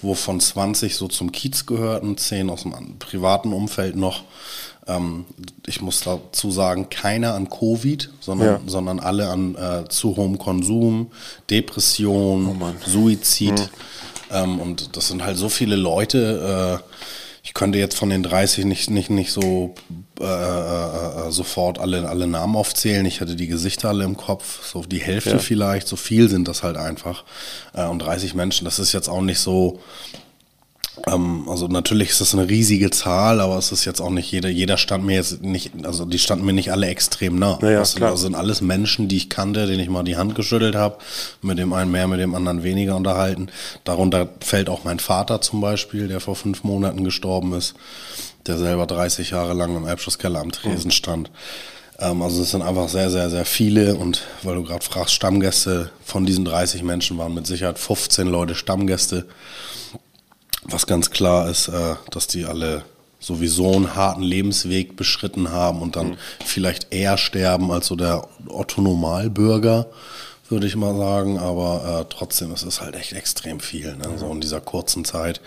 [0.01, 4.23] wovon 20 so zum Kiez gehörten, 10 aus dem privaten Umfeld noch.
[4.89, 5.27] Ähm,
[5.67, 8.61] ich muss dazu sagen, keiner an Covid, sondern, Ja.
[8.67, 11.11] sondern alle an äh, zu hohem Konsum,
[11.51, 13.71] Depression, Suizid.
[14.31, 16.81] Ähm, und das sind halt so viele Leute.
[16.83, 16.93] Äh,
[17.45, 19.75] ich könnte jetzt von den 30 nicht, nicht, nicht so
[20.21, 23.07] äh, äh, äh, sofort alle, alle Namen aufzählen.
[23.07, 25.39] Ich hatte die Gesichter alle im Kopf, so die Hälfte Ja.
[25.39, 27.25] vielleicht, so viel sind das halt einfach.
[27.73, 29.81] Äh, und 30 Menschen, das ist jetzt auch nicht so,
[31.07, 34.77] also natürlich ist das eine riesige Zahl, aber es ist jetzt auch nicht jeder, jeder
[34.77, 37.59] stand mir jetzt nicht, also die standen mir nicht alle extrem nah.
[37.63, 40.17] Ja, ja, das, sind, das sind alles Menschen, die ich kannte, denen ich mal die
[40.17, 40.99] Hand geschüttelt habe,
[41.43, 43.49] mit dem einen mehr, mit dem anderen weniger unterhalten.
[43.85, 47.75] Darunter fällt auch mein Vater zum Beispiel, der vor fünf Monaten gestorben ist,
[48.47, 51.31] der selber 30 Jahre lang im Elbschlusskeller am Tresen stand.
[51.99, 55.91] Ähm, also es sind einfach sehr, sehr, sehr viele und weil du gerade fragst, Stammgäste,
[56.05, 59.27] von diesen 30 Menschen waren mit Sicherheit 15 Leute Stammgäste.
[60.65, 62.83] Was ganz klar ist, äh, dass die alle
[63.21, 69.87] sowieso einen harten Lebensweg beschritten haben und dann vielleicht eher sterben als so der Otto-Normalbürger,
[70.49, 71.39] würde ich mal sagen.
[71.39, 74.05] Aber äh, trotzdem, es ist halt echt extrem viel, ne?
[74.19, 75.41] so in dieser kurzen Zeit.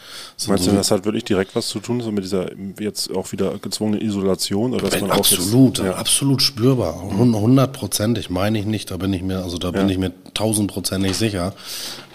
[0.48, 2.48] Meinst so du, das hat wirklich direkt was zu tun, so mit dieser
[2.80, 4.74] jetzt auch wieder gezwungenen Isolation?
[4.74, 5.96] Oder dass man absolut, jetzt, ja.
[5.96, 7.02] absolut spürbar.
[7.02, 9.92] Hun- Hundertprozentig meine ich nicht, da bin ich mir, also da bin Ja.
[9.94, 11.54] ich mir tausendprozentig sicher.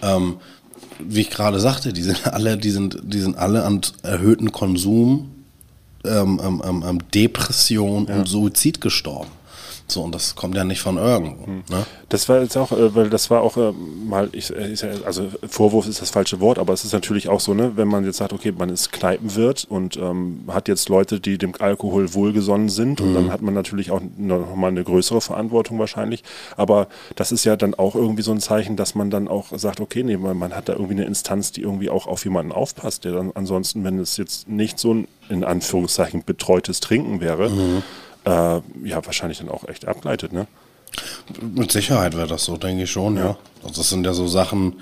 [0.02, 0.36] Ähm,
[0.98, 5.30] wie ich gerade sagte, die sind alle, die sind, die sind alle an erhöhten Konsum,
[6.04, 9.30] ähm, ähm, ähm, Depression und Suizid gestorben.
[9.88, 11.46] So, und das kommt ja nicht von irgendwo.
[11.46, 11.62] Hm.
[11.70, 11.86] Ne?
[12.08, 15.86] Das war jetzt auch, äh, weil das war auch äh, mal, ich, äh, also Vorwurf
[15.86, 18.32] ist das falsche Wort, aber es ist natürlich auch so, ne, wenn man jetzt sagt,
[18.32, 23.14] okay, man ist Kneipenwirt und ähm, hat jetzt Leute, die dem Alkohol wohlgesonnen sind und
[23.14, 26.24] dann hat man natürlich auch noch mal eine größere Verantwortung wahrscheinlich.
[26.56, 29.80] Aber das ist ja dann auch irgendwie so ein Zeichen, dass man dann auch sagt,
[29.80, 33.04] okay, nee, man, man hat da irgendwie eine Instanz, die irgendwie auch auf jemanden aufpasst,
[33.04, 37.50] der dann ansonsten, wenn es jetzt nicht so ein in Anführungszeichen betreutes Trinken wäre,
[38.26, 40.46] äh, ja, wahrscheinlich dann auch echt ableitet, ne?
[41.40, 43.36] Mit Sicherheit wäre das so, denke ich schon, ja.
[43.66, 44.74] Also das sind ja so Sachen,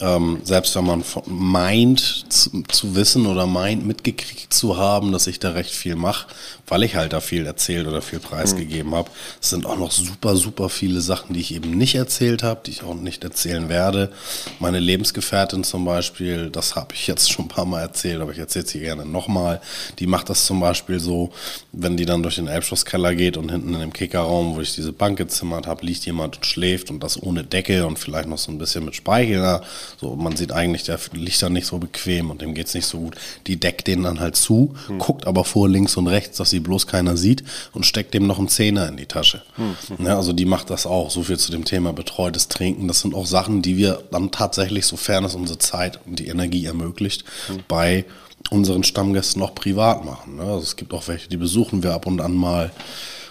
[0.00, 5.38] ähm, selbst wenn man meint zu, zu wissen oder meint mitgekriegt zu haben, dass ich
[5.38, 6.26] da recht viel mache,
[6.66, 9.10] weil ich halt da viel erzählt oder viel preisgegeben habe.
[9.40, 12.72] Es sind auch noch super, super viele Sachen, die ich eben nicht erzählt habe, die
[12.72, 14.10] ich auch nicht erzählen werde.
[14.58, 18.38] Meine Lebensgefährtin zum Beispiel, das habe ich jetzt schon ein paar Mal erzählt, aber ich
[18.38, 19.60] erzähle es hier gerne nochmal.
[19.98, 21.30] Die macht das zum Beispiel so,
[21.72, 24.92] wenn die dann durch den Elbschlosskeller geht und hinten in dem Kickerraum, wo ich diese
[24.92, 28.38] Bank gezimmert habe, liegt jemand und schläft und das ohne Decke und vielleicht vielleicht noch
[28.38, 29.62] so ein bisschen mit Speichel da.
[30.00, 32.98] So, man sieht eigentlich, der liegt da nicht so bequem und dem geht's nicht so
[32.98, 33.16] gut.
[33.46, 34.98] Die deckt den dann halt zu, Hm.
[34.98, 38.38] guckt aber vor links und rechts, dass sie bloß keiner sieht und steckt dem noch
[38.38, 39.42] einen Zehner in die Tasche.
[39.56, 41.10] Hm, Ja, also die macht das auch.
[41.10, 42.88] So viel zu dem Thema betreutes Trinken.
[42.88, 46.64] Das sind auch Sachen, die wir dann tatsächlich, sofern es unsere Zeit und die Energie
[46.66, 47.60] ermöglicht, Hm.
[47.68, 48.04] bei
[48.50, 50.36] unseren Stammgästen auch privat machen.
[50.36, 50.42] Ne?
[50.42, 52.70] Also es gibt auch welche, die besuchen wir ab und an mal.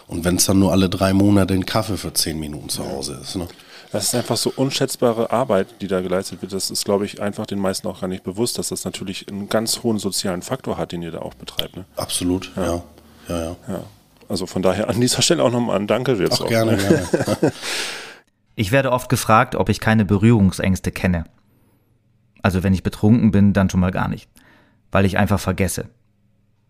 [0.08, 3.20] Und wenn es dann nur alle drei Monate ein Kaffee für zehn Minuten zu Hause
[3.22, 3.36] ist.
[3.36, 3.48] Ne?
[3.94, 6.52] Das ist einfach so unschätzbare Arbeit, die da geleistet wird.
[6.52, 9.50] Das ist, glaube ich, einfach den meisten auch gar nicht bewusst, dass das natürlich einen
[9.50, 11.78] ganz hohen sozialen Faktor hat, den ihr da auch betreibt.
[11.78, 11.86] Ne?
[11.96, 12.82] Absolut, ja.
[13.30, 13.56] Ja, ja.
[13.68, 13.84] Ja.
[14.28, 16.50] Also von daher an dieser Stelle auch nochmal ein Danke jetzt Ach, auch.
[16.50, 17.08] gerne, gerne.
[18.56, 21.26] Ich werde oft gefragt, ob ich keine Berührungsängste kenne.
[22.44, 24.30] Also wenn ich betrunken bin, dann schon mal gar nicht.
[24.92, 25.90] Weil ich einfach vergesse.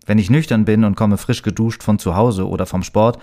[0.06, 3.20] Wenn ich nüchtern bin und komme frisch geduscht von zu Hause oder vom Sport,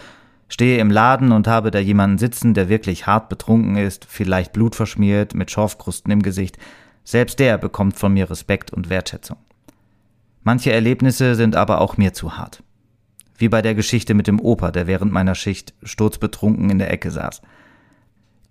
[0.50, 5.32] stehe im Laden und habe da jemanden sitzen, der wirklich hart betrunken ist, vielleicht blutverschmiert,
[5.34, 6.58] mit Schorfkrusten im Gesicht,
[7.04, 9.38] selbst der bekommt von mir Respekt und Wertschätzung.
[10.42, 12.62] Manche Erlebnisse sind aber auch mir zu hart.
[13.38, 17.10] Wie bei der Geschichte mit dem Opa, der während meiner Schicht sturzbetrunken in der Ecke
[17.10, 17.40] saß.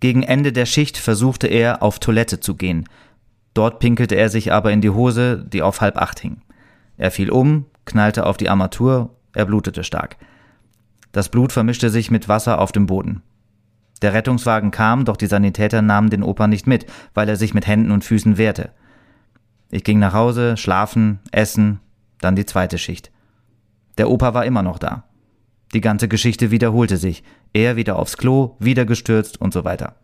[0.00, 2.88] Gegen Ende der Schicht versuchte er, auf Toilette zu gehen.
[3.52, 6.40] Dort pinkelte er sich aber in die Hose, die auf halb acht hing.
[6.96, 10.16] Er fiel um, knallte auf die Armatur, er blutete stark.
[11.12, 13.22] Das Blut vermischte sich mit Wasser auf dem Boden.
[14.02, 17.66] Der Rettungswagen kam, doch die Sanitäter nahmen den Opa nicht mit, weil er sich mit
[17.66, 18.70] Händen und Füßen wehrte.
[19.70, 21.80] Ich ging nach Hause, schlafen, essen,
[22.20, 23.10] dann die zweite Schicht.
[23.98, 25.04] Der Opa war immer noch da.
[25.74, 27.22] Die ganze Geschichte wiederholte sich.
[27.52, 29.96] Er wieder aufs Klo, wieder gestürzt und so weiter.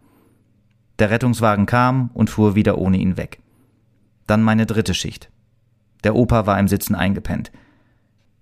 [0.99, 3.40] Der Rettungswagen kam und fuhr wieder ohne ihn weg.
[4.27, 5.31] Dann meine dritte Schicht.
[6.05, 7.51] Der Opa war im Sitzen eingepennt.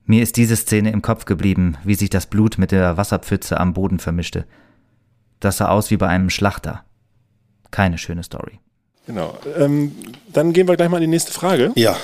[0.06, 3.72] Mir ist diese Szene im Kopf geblieben, wie sich das Blut mit der Wasserpfütze am
[3.72, 4.44] Boden vermischte.
[5.40, 6.84] Das sah aus wie bei einem Schlachter.
[7.70, 8.60] Keine schöne Story.
[9.06, 9.36] Genau.
[9.56, 9.92] Ähm,
[10.32, 11.72] dann gehen wir gleich mal in die nächste Frage.
[11.74, 11.96] Ja.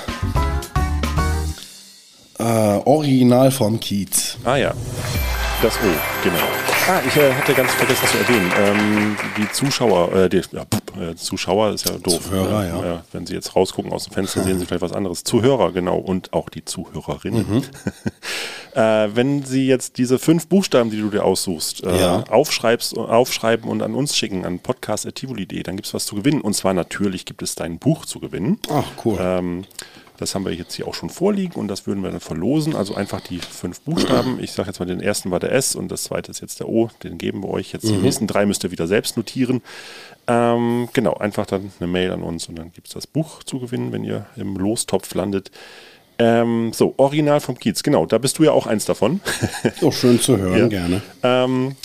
[2.38, 4.38] Äh, Original vom Kiez.
[4.44, 4.72] Ah ja,
[5.62, 6.69] das O, genau.
[6.90, 8.50] Ah, ich äh, hatte ganz vergessen zu erwähnen.
[8.58, 12.20] Ähm, die Zuschauer, äh, die ja, pff, äh, Zuschauer ist ja doof.
[12.24, 13.04] Zuhörer, äh, ja.
[13.12, 15.22] Wenn sie jetzt rausgucken aus dem Fenster, sehen sie vielleicht was anderes.
[15.22, 15.98] Zuhörer, genau.
[15.98, 17.46] Und auch die Zuhörerinnen.
[17.48, 17.62] Mhm.
[18.74, 22.24] äh, wenn sie jetzt diese fünf Buchstaben, die du dir aussuchst, äh, Ja.
[22.28, 26.40] aufschreibst, aufschreiben und an uns schicken, an podcast.tivoli.de, dann gibt es was zu gewinnen.
[26.40, 28.58] Und zwar natürlich gibt es dein Buch zu gewinnen.
[28.68, 29.16] Ach, cool.
[29.20, 29.64] Ähm,
[30.20, 32.76] das haben wir jetzt hier auch schon vorliegen und das würden wir dann verlosen.
[32.76, 34.38] Also einfach die fünf Buchstaben.
[34.40, 36.68] Ich sage jetzt mal, den ersten war der S und das zweite ist jetzt der
[36.68, 36.90] O.
[37.02, 37.88] Den geben wir euch jetzt.
[37.88, 39.62] Die nächsten drei müsst ihr wieder selbst notieren.
[40.28, 43.58] Ähm, genau, einfach dann eine Mail an uns und dann gibt es das Buch zu
[43.58, 45.50] gewinnen, wenn ihr im Lostopf landet.
[46.18, 49.20] Ähm, so, Original vom Kiez, genau, da bist du ja auch eins davon.
[49.80, 50.68] So schön zu hören, Ja.
[50.68, 51.02] gerne.
[51.22, 51.76] Ähm,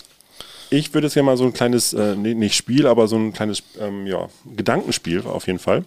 [0.70, 3.64] ich würde jetzt ja mal so ein kleines, äh, nicht Spiel, aber so ein kleines
[3.80, 5.86] ähm, ja, Gedankenspiel auf jeden Fall.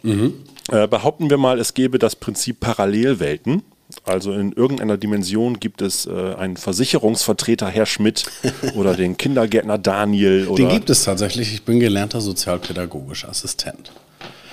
[0.71, 3.62] Äh, behaupten wir mal, es gäbe das Prinzip Parallelwelten.
[4.05, 8.25] Also in irgendeiner Dimension gibt es äh, einen Versicherungsvertreter, Herr Schmidt,
[8.75, 10.47] oder den Kindergärtner Daniel.
[10.49, 11.55] Oder, Den gibt es tatsächlich.
[11.55, 13.91] Ich bin gelernter sozialpädagogischer Assistent.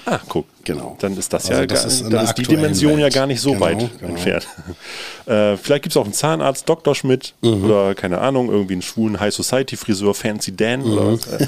[0.05, 0.45] Ah, guck.
[0.63, 0.95] Genau.
[0.99, 3.13] Dann ist das Also ja das gar, ist dann ist die Dimension ja Welt.
[3.13, 4.13] gar nicht so Genau, weit genau.
[4.13, 4.47] entfernt.
[5.25, 6.93] äh, vielleicht gibt es auch einen Zahnarzt, Dr.
[6.95, 7.63] Schmidt Mhm.
[7.65, 11.13] oder keine Ahnung, irgendwie einen schwulen High Society Friseur, Fancy Dan oder Mhm.
[11.13, 11.27] was.
[11.27, 11.47] Äh,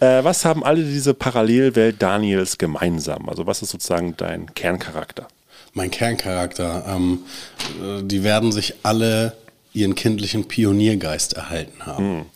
[0.18, 3.28] äh, was haben alle diese Parallelwelt Daniels gemeinsam?
[3.28, 5.26] Also was ist sozusagen dein Kerncharakter?
[5.74, 7.20] Mein Kerncharakter, ähm,
[7.82, 9.32] äh, die werden sich alle
[9.74, 12.26] ihren kindlichen Pioniergeist erhalten haben.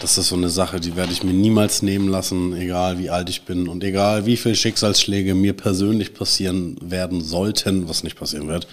[0.00, 3.28] Das ist so eine Sache, die werde ich mir niemals nehmen lassen, egal wie alt
[3.30, 8.48] ich bin und egal wie viele Schicksalsschläge mir persönlich passieren werden sollten, was nicht passieren
[8.48, 8.66] wird.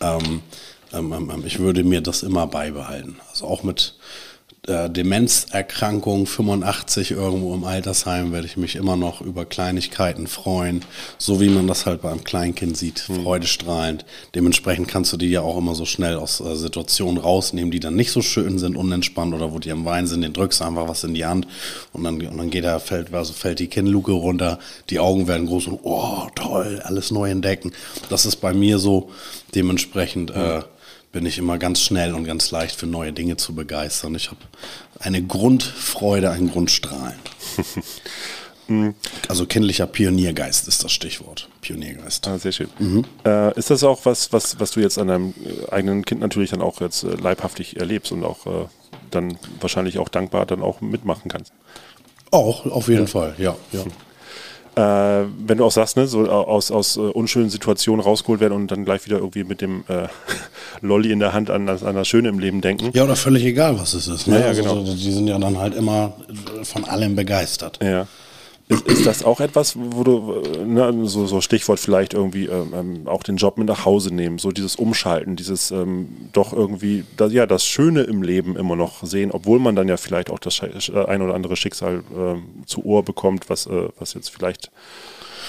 [0.00, 0.42] Ähm,
[0.92, 3.16] ähm, ähm, ich würde mir das immer beibehalten.
[3.30, 3.94] Also auch mit
[4.66, 10.84] äh, Demenzerkrankung 85 irgendwo im Altersheim werde ich mich immer noch über Kleinigkeiten freuen,
[11.18, 14.04] so wie man das halt beim Kleinkind sieht, freudestrahlend.
[14.34, 17.96] Dementsprechend kannst du die ja auch immer so schnell aus äh, Situationen rausnehmen, die dann
[17.96, 20.88] nicht so schön sind, unentspannt oder wo die am Weinen sind, den drückst du einfach
[20.88, 21.46] was in die Hand
[21.92, 24.58] und dann, und dann geht er, fällt, also fällt die Kinnluke runter,
[24.90, 27.72] die Augen werden groß und oh, toll, alles neu entdecken.
[28.08, 29.10] Das ist bei mir so,
[29.54, 30.62] dementsprechend äh,
[31.12, 34.14] bin ich immer ganz schnell und ganz leicht für neue Dinge zu begeistern.
[34.14, 34.40] Ich habe
[34.98, 37.18] eine Grundfreude, ein Grundstrahlen.
[39.28, 41.48] also kindlicher Pioniergeist ist das Stichwort.
[41.60, 42.28] Pioniergeist.
[42.28, 42.68] Ah, sehr schön.
[42.78, 43.04] Mhm.
[43.24, 46.50] Äh, ist das auch was, was, was du jetzt an deinem äh, eigenen Kind natürlich
[46.50, 48.66] dann auch jetzt äh, leibhaftig erlebst und auch äh,
[49.10, 51.52] dann wahrscheinlich auch dankbar dann auch mitmachen kannst?
[52.30, 53.56] Auch, auf jeden Fall, ja.
[53.72, 53.82] ja.
[54.80, 58.70] Äh, wenn du auch sagst, ne, so aus, aus äh, unschönen Situationen rausgeholt werden und
[58.70, 60.08] dann gleich wieder irgendwie mit dem äh,
[60.80, 62.90] Lolli in der Hand an, das- an das Schöne im Leben denken.
[62.94, 64.26] Ja, oder völlig egal, was es ist.
[64.26, 64.36] Ne?
[64.36, 64.82] Ja, ja, Also, genau.
[64.82, 66.12] die sind ja dann halt immer
[66.62, 67.78] von allem begeistert.
[67.82, 68.06] Ja.
[68.70, 72.72] Ist, ist das auch etwas, wo du, äh, ne, so, so Stichwort vielleicht irgendwie ähm,
[72.72, 77.04] ähm, auch den Job mit nach Hause nehmen, so dieses Umschalten, dieses ähm, doch irgendwie,
[77.16, 80.38] das, ja, das Schöne im Leben immer noch sehen, obwohl man dann ja vielleicht auch
[80.38, 84.70] das äh, ein oder andere Schicksal ähm, zu Ohr bekommt, was, äh, was jetzt vielleicht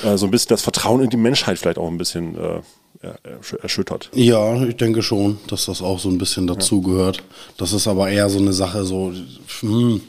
[0.04, 2.62] äh, so ein bisschen das Vertrauen in die Menschheit vielleicht auch ein bisschen äh,
[3.04, 4.10] ja, ersch- erschüttert.
[4.14, 7.24] Ja, ich denke schon, dass das auch so ein bisschen dazugehört.
[7.58, 9.12] Das ist aber eher so eine Sache, so,
[9.60, 10.02] hm,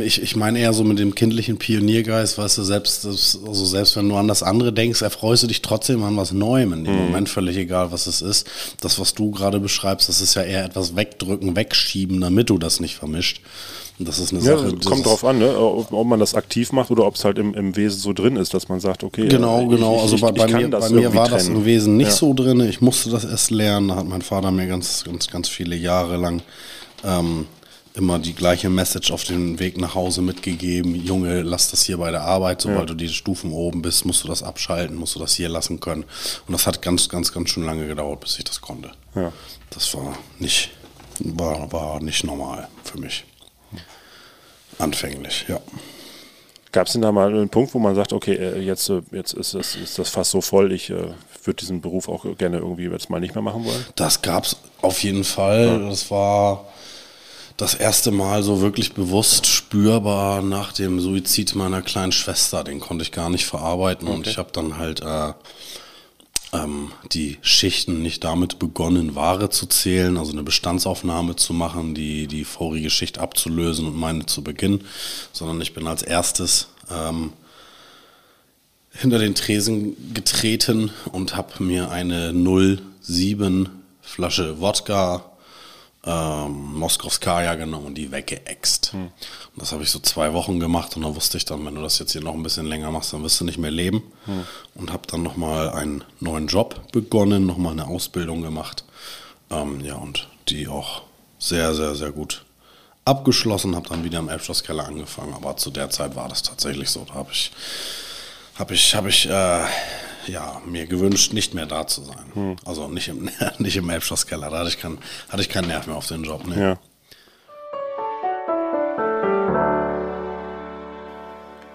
[0.00, 3.96] ich, ich meine eher so mit dem kindlichen Pioniergeist, weißt du, selbst, das, also selbst
[3.96, 6.96] wenn du an das andere denkst, erfreust du dich trotzdem an was Neuem in dem
[6.96, 8.46] Moment, völlig egal, was es ist.
[8.80, 12.80] Das, was du gerade beschreibst, das ist ja eher etwas wegdrücken, wegschieben, damit du das
[12.80, 13.40] nicht vermischt.
[14.00, 14.76] Das ist eine Ja, Sache.
[14.76, 15.58] kommt das drauf an, ne?
[15.58, 18.36] ob, ob man das aktiv macht oder ob es halt im, im Wesen so drin
[18.36, 19.26] ist, dass man sagt, okay.
[19.26, 19.96] Genau, äh, ich- genau.
[19.96, 21.56] ich- Also ich- bei, bei mir, das bei mir war das trennen.
[21.56, 22.14] im Wesen nicht Ja.
[22.14, 22.60] so drin.
[22.60, 23.88] Ich musste das erst lernen.
[23.88, 26.42] Da hat mein Vater mir ganz, ganz, ganz viele Jahre lang
[27.04, 27.46] ähm,
[27.98, 30.94] immer die gleiche Message auf den Weg nach Hause mitgegeben.
[30.94, 32.62] Junge, lass das hier bei der Arbeit.
[32.62, 35.80] Sobald du die Stufen oben bist, musst du das abschalten, musst du das hier lassen
[35.80, 36.04] können.
[36.46, 38.92] Und das hat ganz, ganz, ganz schön lange gedauert, bis ich das konnte.
[39.14, 39.32] Ja.
[39.70, 40.70] Das war nicht,
[41.18, 43.24] war, war nicht normal für mich.
[44.78, 45.60] Anfänglich, ja.
[46.70, 49.32] Gab es denn da mal einen Punkt, wo man sagt, okay, äh, jetzt, äh, jetzt
[49.32, 52.84] ist, das, ist das fast so voll, ich äh, würde diesen Beruf auch gerne irgendwie
[52.84, 53.84] jetzt mal nicht mehr machen wollen?
[53.96, 55.88] Das gab's auf jeden Fall.
[55.88, 56.66] Das war
[57.58, 62.62] das erste Mal so wirklich bewusst spürbar nach dem Suizid meiner kleinen Schwester.
[62.62, 65.32] Den konnte ich gar nicht verarbeiten und ich habe dann halt äh,
[66.52, 72.28] ähm, die Schichten nicht damit begonnen, Ware zu zählen, also eine Bestandsaufnahme zu machen, die
[72.28, 74.84] die vorige Schicht abzulösen und meine zu beginnen,
[75.32, 77.32] sondern ich bin als erstes ähm,
[78.92, 82.32] hinter den Tresen getreten und habe mir eine
[83.02, 83.68] 07
[84.00, 85.24] Flasche Wodka
[86.04, 88.92] ähm, Moskowskaja genommen und die weggeext.
[88.94, 89.12] Und
[89.56, 91.98] das habe ich so zwei Wochen gemacht und dann wusste ich dann, wenn du das
[91.98, 94.02] jetzt hier noch ein bisschen länger machst, dann wirst du nicht mehr leben.
[94.74, 98.84] Und habe dann nochmal einen neuen Job begonnen, nochmal eine Ausbildung gemacht.
[99.50, 101.02] Ähm, ja, und die auch
[101.38, 102.44] sehr, sehr, sehr gut
[103.04, 105.34] abgeschlossen, habe dann wieder im Elbschlosskeller angefangen.
[105.34, 107.04] Aber zu der Zeit war das tatsächlich so.
[107.08, 107.50] Da habe ich
[108.58, 109.64] habe ich, hab ich äh,
[110.28, 112.56] ja, mir gewünscht, nicht mehr da zu sein.
[112.64, 114.50] Also nicht im, nicht im Elbschlosskeller.
[114.50, 114.98] Da hatte ich, kein,
[115.28, 116.46] hatte ich keinen Nerv mehr auf den Job.
[116.46, 116.60] Ne?
[116.60, 116.78] Ja.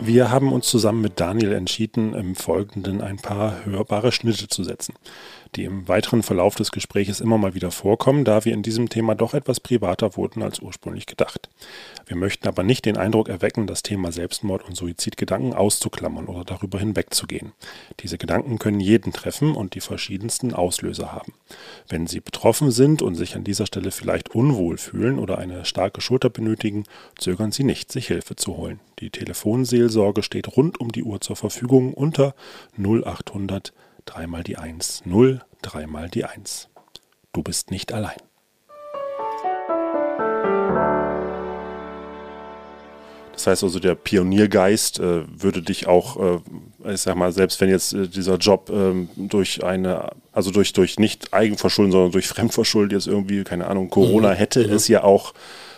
[0.06, 4.96] Wir haben uns zusammen mit Daniel entschieden, im Folgenden ein paar hörbare Schnitte zu setzen,
[5.56, 9.16] die im weiteren Verlauf des Gespräches immer mal wieder vorkommen, da wir in diesem Thema
[9.16, 11.48] doch etwas privater wurden als ursprünglich gedacht.
[12.06, 16.80] Wir möchten aber nicht den Eindruck erwecken, das Thema Selbstmord und Suizidgedanken auszuklammern oder darüber
[16.80, 17.54] hinwegzugehen.
[18.02, 21.34] Diese Gedanken können jeden treffen und die verschiedensten Auslöser haben.
[21.88, 26.02] Wenn Sie betroffen sind und sich an dieser Stelle vielleicht unwohl fühlen oder eine starke
[26.02, 26.84] Schulter benötigen,
[27.18, 28.80] zögern Sie nicht, sich Hilfe zu holen.
[29.00, 32.36] Die Telefonseelsorge steht rund um die Uhr zur Verfügung unter
[32.78, 33.74] 0800
[34.06, 36.70] 3 mal die 1 0 3 mal die 1.
[37.32, 38.18] Du bist nicht allein.
[43.34, 46.40] Das heißt also, der Pioniergeist äh, würde dich auch,
[46.86, 50.72] äh, ich sag mal, selbst wenn jetzt äh, dieser Job ähm, durch eine, also durch,
[50.74, 55.34] durch nicht Eigenverschulden, sondern durch Fremdverschulden jetzt irgendwie, keine Ahnung, Corona hätte es ja auch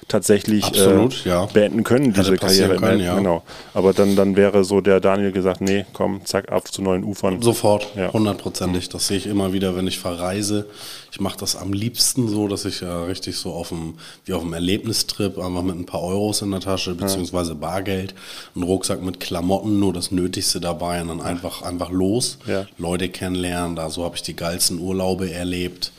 [0.08, 1.46] tatsächlich Absolut, äh, ja.
[1.48, 2.76] beenden können, diese Karriere.
[2.78, 3.06] können, Ne?
[3.06, 3.16] ja.
[3.16, 3.44] Genau.
[3.74, 7.42] Aber dann, dann wäre so der Daniel gesagt, nee, komm, zack, ab zu neuen Ufern.
[7.42, 8.14] Sofort, Ja.
[8.14, 8.90] hundertprozentig.
[8.90, 10.68] Das sehe ich immer wieder, wenn ich verreise.
[11.12, 13.96] Ich mache das am liebsten so, dass ich ja richtig so auf dem,
[14.26, 18.14] wie auf dem Erlebnistrip, einfach mit ein paar Euros in der Tasche, beziehungsweise Bargeld,
[18.54, 22.38] einen Rucksack mit Klamotten, nur das Nötigste dabei und dann einfach, einfach los.
[22.46, 22.66] Ja.
[22.78, 25.92] Leute kennenlernen, da so habe ich die geilsten Urlaube erlebt.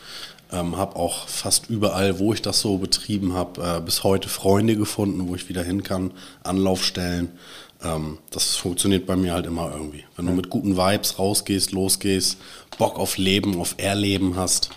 [0.53, 4.77] Ähm, habe auch fast überall, wo ich das so betrieben habe, äh, bis heute Freunde
[4.77, 6.13] gefunden, wo ich wieder hin kann,
[6.45, 7.31] Anlaufstellen.
[7.83, 10.05] Ähm, das funktioniert bei mir halt immer irgendwie.
[10.17, 12.39] Wenn du mit guten Vibes rausgehst, losgehst,
[12.79, 14.71] Bock auf Leben, auf Erleben hast,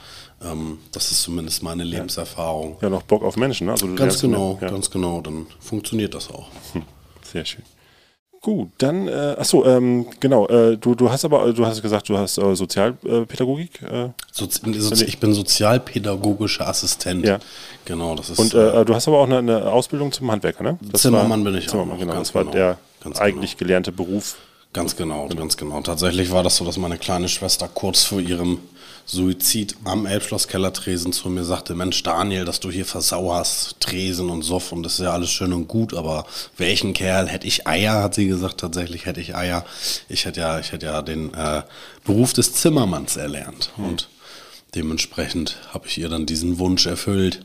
[0.43, 2.77] ähm, das ist zumindest meine Lebenserfahrung.
[2.81, 3.73] Ja, noch Bock auf Menschen, ne?
[3.73, 4.69] Also du Ganz genau, Ja.
[4.69, 6.47] ganz genau, dann funktioniert das auch.
[7.31, 7.63] Sehr schön.
[8.41, 12.17] Gut, dann, äh, achso, ähm, genau, äh, du, du hast aber, du hast gesagt, du
[12.17, 17.25] hast äh, Sozialpädagogik äh, Sozi Sozi ich bin sozialpädagogischer Assistent.
[17.25, 17.39] Ja.
[17.83, 20.79] Genau, das ist und äh, du hast aber auch eine, eine Ausbildung zum Handwerker, ne?
[20.93, 22.13] Zimmermann bin ich auch Zimmermann, noch, genau.
[22.13, 22.53] ganz Das war genau.
[22.53, 23.67] der Ganz eigentlich genau.
[23.67, 24.37] gelernte Beruf.
[24.73, 25.81] Ganz genau, ganz genau.
[25.81, 28.59] Tatsächlich war das so, dass meine kleine Schwester kurz vor ihrem
[29.11, 34.71] Suizid am Elbschlosskellertresen zu mir sagte, Mensch Daniel, dass du hier versauerst, Tresen und Soff
[34.71, 38.13] und das ist ja alles schön und gut, aber welchen Kerl hätte ich Eier, hat
[38.13, 39.65] sie gesagt, tatsächlich hätte ich Eier.
[40.09, 41.63] Ich hätte ja, ich hätte ja den äh,
[42.03, 44.09] Beruf des Zimmermanns erlernt und
[44.75, 47.43] dementsprechend habe ich ihr dann diesen Wunsch erfüllt,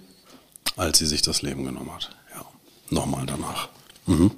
[0.77, 2.11] als sie sich das Leben genommen hat.
[2.35, 2.45] Ja,
[2.91, 3.71] nochmal danach.
[4.05, 4.33] Mhm.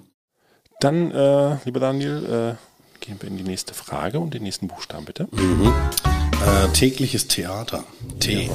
[0.79, 5.07] Dann, äh, lieber Daniel, äh, gehen wir in die nächste Frage und den nächsten Buchstaben
[5.07, 5.27] bitte.
[6.45, 7.85] Äh, tägliches Theater.
[8.21, 8.51] T.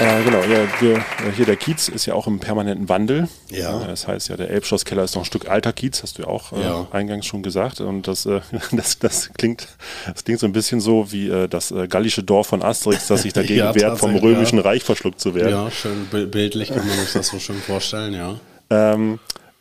[0.00, 1.04] Äh, genau, ja, wir,
[1.36, 3.28] hier der Kiez ist ja auch im permanenten Wandel.
[3.50, 3.82] Ja.
[3.82, 6.28] Äh, Das heißt ja, der Elbschlosskeller ist noch ein Stück alter Kiez, hast du ja
[6.28, 6.86] auch äh, Ja.
[6.92, 7.80] eingangs schon gesagt.
[7.80, 8.40] Und das, äh,
[8.72, 9.66] das, das, klingt,
[10.12, 13.22] das klingt so ein bisschen so wie äh, das äh, gallische Dorf von Asterix, das
[13.22, 14.58] sich dagegen Ja, wehrt, vom römischen.
[14.60, 15.50] Reich verschluckt zu werden.
[15.50, 18.36] Ja, schön bild- bildlich kann man sich das so schön vorstellen, ja.
[18.70, 19.18] Ähm,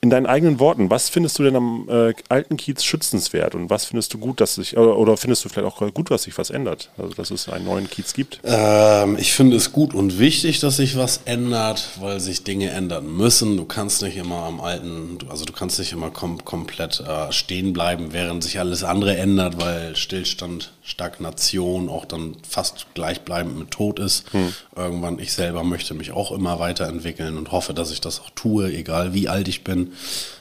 [0.07, 3.83] in deinen eigenen Worten, was findest du denn am äh, alten Kiez schützenswert und was
[3.83, 6.49] findest du gut, dass sich, oder, oder findest du vielleicht auch gut, dass sich was
[6.49, 6.91] ändert?
[6.97, 8.39] Also, dass es einen neuen Kiez gibt?
[8.45, 13.17] Ähm, ich finde es gut und wichtig, dass sich was ändert, weil sich Dinge ändern
[13.17, 13.57] müssen.
[13.57, 17.73] Du kannst nicht immer am alten, also du kannst nicht immer kom komplett äh, stehen
[17.73, 23.99] bleiben, während sich alles andere ändert, weil Stillstand, Stagnation auch dann fast gleichbleibend mit Tod
[23.99, 24.25] ist.
[24.73, 28.71] Irgendwann, ich selber möchte mich auch immer weiterentwickeln und hoffe, dass ich das auch tue,
[28.73, 29.91] egal wie alt ich bin.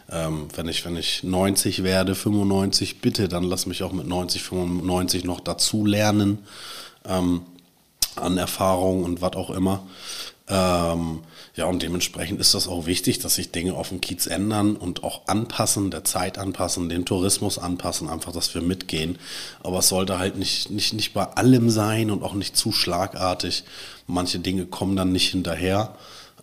[0.08, 4.44] Ähm, wenn, ich, wenn ich 90 werde, 95, bitte, dann lass mich auch mit 90,
[4.44, 6.38] 95 noch dazu lernen.
[7.04, 7.42] Ähm,
[8.14, 9.82] an Erfahrung und was auch immer.
[10.48, 11.20] Ähm,
[11.56, 15.02] ja, und dementsprechend ist das auch wichtig, dass sich Dinge auf dem Kiez ändern und
[15.02, 19.18] auch anpassen, der Zeit anpassen, den Tourismus anpassen, einfach, dass wir mitgehen.
[19.62, 23.64] Aber es sollte halt nicht, nicht, nicht bei allem sein und auch nicht zu schlagartig.
[24.06, 25.94] Manche Dinge kommen dann nicht hinterher.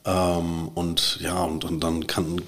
[0.03, 2.41] Ähm, und ja, und, und dann kann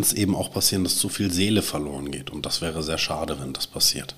[0.00, 2.30] es eben auch passieren, dass zu viel Seele verloren geht.
[2.30, 4.16] Und das wäre sehr schade, wenn das passiert.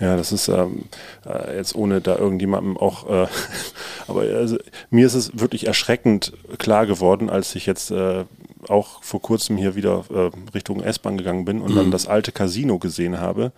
[0.00, 0.86] Ja, das ist ähm,
[1.26, 3.26] äh, jetzt ohne da irgendjemandem auch, äh,
[4.08, 4.56] aber also,
[4.88, 8.24] mir ist es wirklich erschreckend klar geworden, als ich jetzt äh,
[8.68, 12.78] auch vor kurzem hier wieder äh, Richtung S-Bahn gegangen bin und dann das alte Casino
[12.78, 13.52] gesehen habe.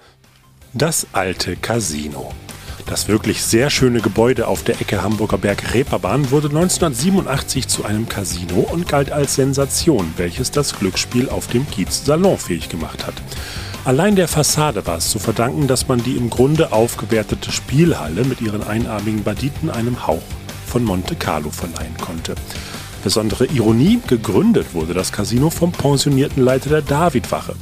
[0.73, 2.33] Das alte Casino.
[2.87, 8.67] Das wirklich sehr schöne Gebäude auf der Ecke Hamburger Berg-Reeperbahn wurde 1987 zu einem Casino
[8.71, 13.15] und galt als Sensation, welches das Glücksspiel auf dem Kiez salonfähig gemacht hat.
[13.85, 18.41] Allein der Fassade war es zu verdanken, dass man die im Grunde aufgewertete Spielhalle mit
[18.41, 20.23] ihren einarmigen Banditen einem Hauch
[20.69, 22.37] von Monte Carlo verleihen konnte.
[23.03, 27.57] Besondere Ironie, gegründet wurde das Casino vom pensionierten Leiter der Davidwache.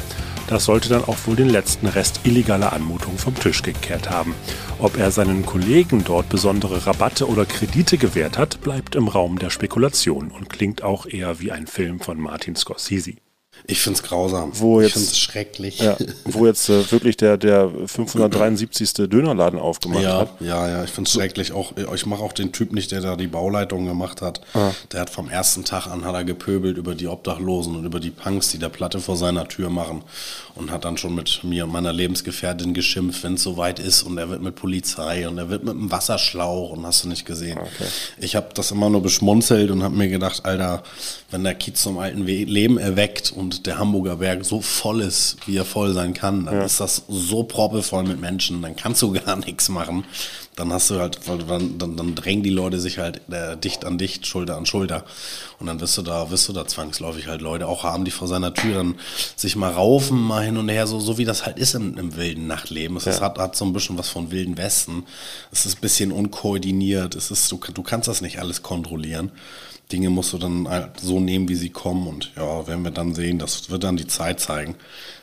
[0.46, 4.34] Das sollte dann auch wohl den letzten Rest illegaler Anmutung vom Tisch gekehrt haben.
[4.78, 9.48] Ob er seinen Kollegen dort besondere Rabatte oder Kredite gewährt hat, bleibt im Raum der
[9.48, 13.14] Spekulation und klingt auch eher wie ein Film von Martin Scorsese.
[13.66, 14.50] Ich finde es grausam.
[14.54, 15.78] Wo ich jetzt- finde es schrecklich.
[15.78, 18.92] Ja, wo jetzt äh, wirklich der, der 573.
[19.08, 20.30] Dönerladen aufgemacht Ja, hat.
[20.40, 21.52] ja, ja, ich finde es schrecklich.
[21.52, 24.40] Auch, ich mache auch den Typ nicht, der da die Bauleitung gemacht hat.
[24.92, 28.10] Der hat vom ersten Tag an hat er gepöbelt über die Obdachlosen und über die
[28.10, 30.02] Punks, die da Platte vor seiner Tür machen.
[30.56, 34.02] Und hat dann schon mit mir und meiner Lebensgefährtin geschimpft, wenn es soweit ist.
[34.02, 37.24] Und er wird mit Polizei und er wird mit einem Wasserschlauch und hast du nicht
[37.24, 37.58] gesehen.
[38.18, 40.82] Ich habe das immer nur beschmunzelt und habe mir gedacht, Alter,
[41.30, 45.56] wenn der Kiez zum alten Leben erweckt und der Hamburger Berg so voll ist, wie
[45.56, 49.36] er voll sein kann, dann ist das so proppevoll mit Menschen, dann kannst du gar
[49.46, 50.04] nichts machen.
[50.56, 53.98] Dann hast du halt, dann, dann, dann drängen die Leute sich halt äh, dicht an
[53.98, 55.04] dicht, Schulter an Schulter.
[55.58, 58.28] Und dann wirst du da, wirst du da zwangsläufig halt Leute auch haben, die vor
[58.28, 58.96] seiner Tür dann
[59.36, 62.16] sich mal raufen, mal hin und her, so, so wie das halt ist im, im
[62.16, 62.96] wilden Nachtleben.
[62.96, 65.04] Es ist, hat, hat so ein bisschen was von wilden Westen.
[65.52, 67.14] Es ist ein bisschen unkoordiniert.
[67.14, 69.30] Es ist, du, du kannst das nicht alles kontrollieren.
[69.92, 72.06] Dinge musst du dann halt so nehmen, wie sie kommen.
[72.06, 74.76] Und ja, werden wir dann sehen, das wird dann die Zeit zeigen.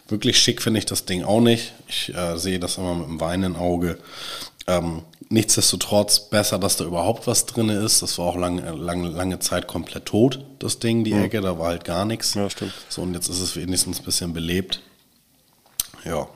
[0.08, 1.74] Wirklich schick finde ich das Ding auch nicht.
[1.88, 3.98] Ich äh, sehe das immer mit einem weinenden Auge.
[4.68, 8.02] Ähm, nichtsdestotrotz besser, dass da überhaupt was drin ist.
[8.02, 11.42] Das war auch lange, lange, lange Zeit komplett tot, das Ding, die Ecke.
[11.42, 12.34] Da war halt gar nichts.
[12.34, 12.74] Ja, stimmt.
[12.90, 14.82] So, und jetzt ist es wenigstens ein bisschen belebt.
[16.06, 16.28] Ja.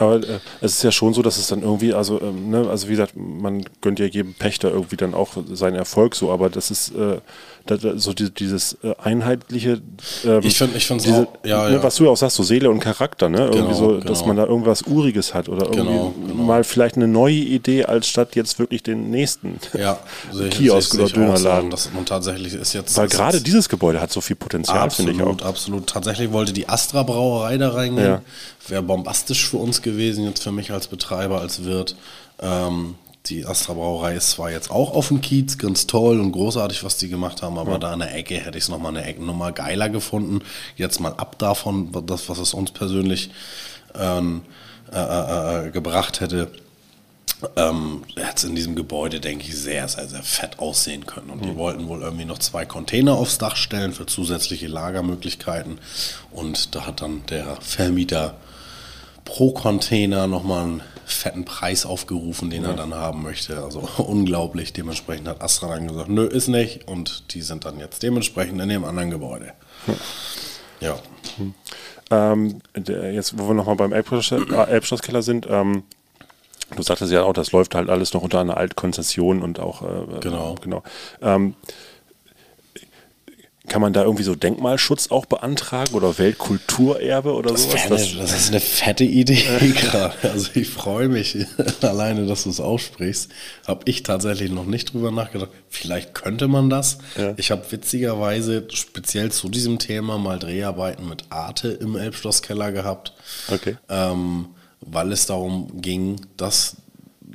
[0.00, 2.86] Aber äh, es ist ja schon so, dass es dann irgendwie, also, ähm, ne, also
[2.86, 6.70] wie gesagt, man gönnt ja jedem Pächter irgendwie dann auch seinen Erfolg so, aber das
[6.70, 7.18] ist äh,
[7.66, 9.82] da, da, so die, dieses äh, einheitliche,
[10.24, 11.82] ähm, Ich find- ich diese, auch- ja, ne, ja.
[11.82, 13.40] was du ja auch sagst, so Seele und Charakter, ne?
[13.40, 14.26] Irgendwie Genau, so, dass genau.
[14.28, 16.42] man da irgendwas Uriges hat oder irgendwie Genau, genau.
[16.44, 19.98] mal vielleicht eine neue Idee, als statt jetzt wirklich den nächsten Ja,
[20.32, 21.12] sehe ich- Kiosk sehe oder.
[21.12, 21.70] Dönerladen.
[21.70, 22.96] Das, und tatsächlich ist jetzt.
[22.96, 25.26] Weil gerade dieses Gebäude hat so viel Potenzial, finde ich auch.
[25.32, 25.86] Absolut, absolut.
[25.88, 28.18] Tatsächlich wollte die Astra Brauerei da reingehen.
[28.68, 31.96] Wäre bombastisch für uns gewesen, jetzt für mich als Betreiber, als Wirt.
[32.40, 32.94] Ähm,
[33.26, 36.96] die Astra Brauerei ist zwar jetzt auch auf dem Kiez, ganz toll und großartig, was
[36.96, 39.88] die gemacht haben, aber da in der Ecke hätte ich es nochmal eine Eckennummer geiler
[39.88, 40.40] gefunden.
[40.76, 43.30] Jetzt mal ab davon, das, was es uns persönlich
[43.94, 44.42] ähm,
[44.92, 46.50] äh, äh, äh, gebracht hätte.
[47.54, 51.30] Ähm, jetzt in diesem Gebäude, denke ich, sehr, sehr, sehr fett aussehen können.
[51.30, 55.78] Und die wollten wohl irgendwie noch zwei Container aufs Dach stellen für zusätzliche Lagermöglichkeiten.
[56.32, 58.34] Und da hat dann der Vermieter
[59.28, 63.62] pro Container nochmal einen fetten Preis aufgerufen, den er dann haben möchte.
[63.62, 64.72] Also unglaublich.
[64.72, 66.88] Dementsprechend hat Astra dann gesagt, nö, ist nicht.
[66.88, 69.52] Und die sind dann jetzt dementsprechend in dem anderen Gebäude.
[70.80, 70.98] Ja.
[72.10, 75.82] Ähm, der, jetzt, wo wir nochmal beim äh, Elbschlosskeller sind, ähm,
[76.74, 79.82] du sagtest ja auch, das läuft halt alles noch unter einer Altkonzession und auch.
[79.82, 80.54] Äh, Genau.
[80.62, 80.82] genau.
[81.20, 81.54] Ähm,
[83.68, 87.82] kann man da irgendwie so Denkmalschutz auch beantragen oder Weltkulturerbe oder Das, sowas?
[87.86, 89.44] eine, das ist eine fette Idee
[89.76, 90.14] gerade.
[90.30, 91.36] Also ich freue mich
[91.82, 93.30] alleine, dass du es aussprichst.
[93.66, 95.50] Habe ich tatsächlich noch nicht drüber nachgedacht.
[95.68, 96.98] Vielleicht könnte man das.
[97.16, 97.34] Ja.
[97.36, 103.12] Ich habe witzigerweise speziell zu diesem Thema mal Dreharbeiten mit Arte im Elbschlosskeller gehabt.
[103.52, 103.76] Okay.
[103.88, 104.46] Ähm,
[104.80, 106.76] weil es darum ging, dass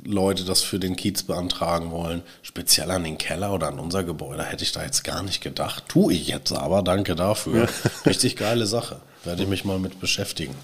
[0.04, 4.44] Leute das für den Kiez beantragen wollen, speziell an den Keller oder an unser Gebäude,
[4.44, 5.84] hätte ich da jetzt gar nicht gedacht.
[5.88, 7.68] Tue ich jetzt aber, danke dafür.
[8.06, 9.00] Richtig geile Sache.
[9.24, 10.54] Werde ich mich mal mit beschäftigen.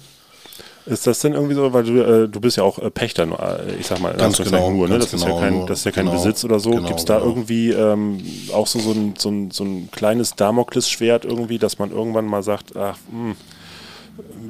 [0.85, 3.23] Ist das denn irgendwie so, weil du, äh, du bist ja auch äh, Pächter,
[3.67, 4.97] äh, ich sag mal, Ganz genau, nur, ne?
[4.97, 6.71] das, ist genau, ja kein, nur- das ist ja kein genau, Besitz oder so.
[6.71, 7.29] genau, Gibt es da genau.
[7.29, 11.91] irgendwie ähm, auch so, so, ein, so, ein, so ein kleines Damoklesschwert irgendwie, dass man
[11.91, 13.35] irgendwann mal sagt, ach, hm,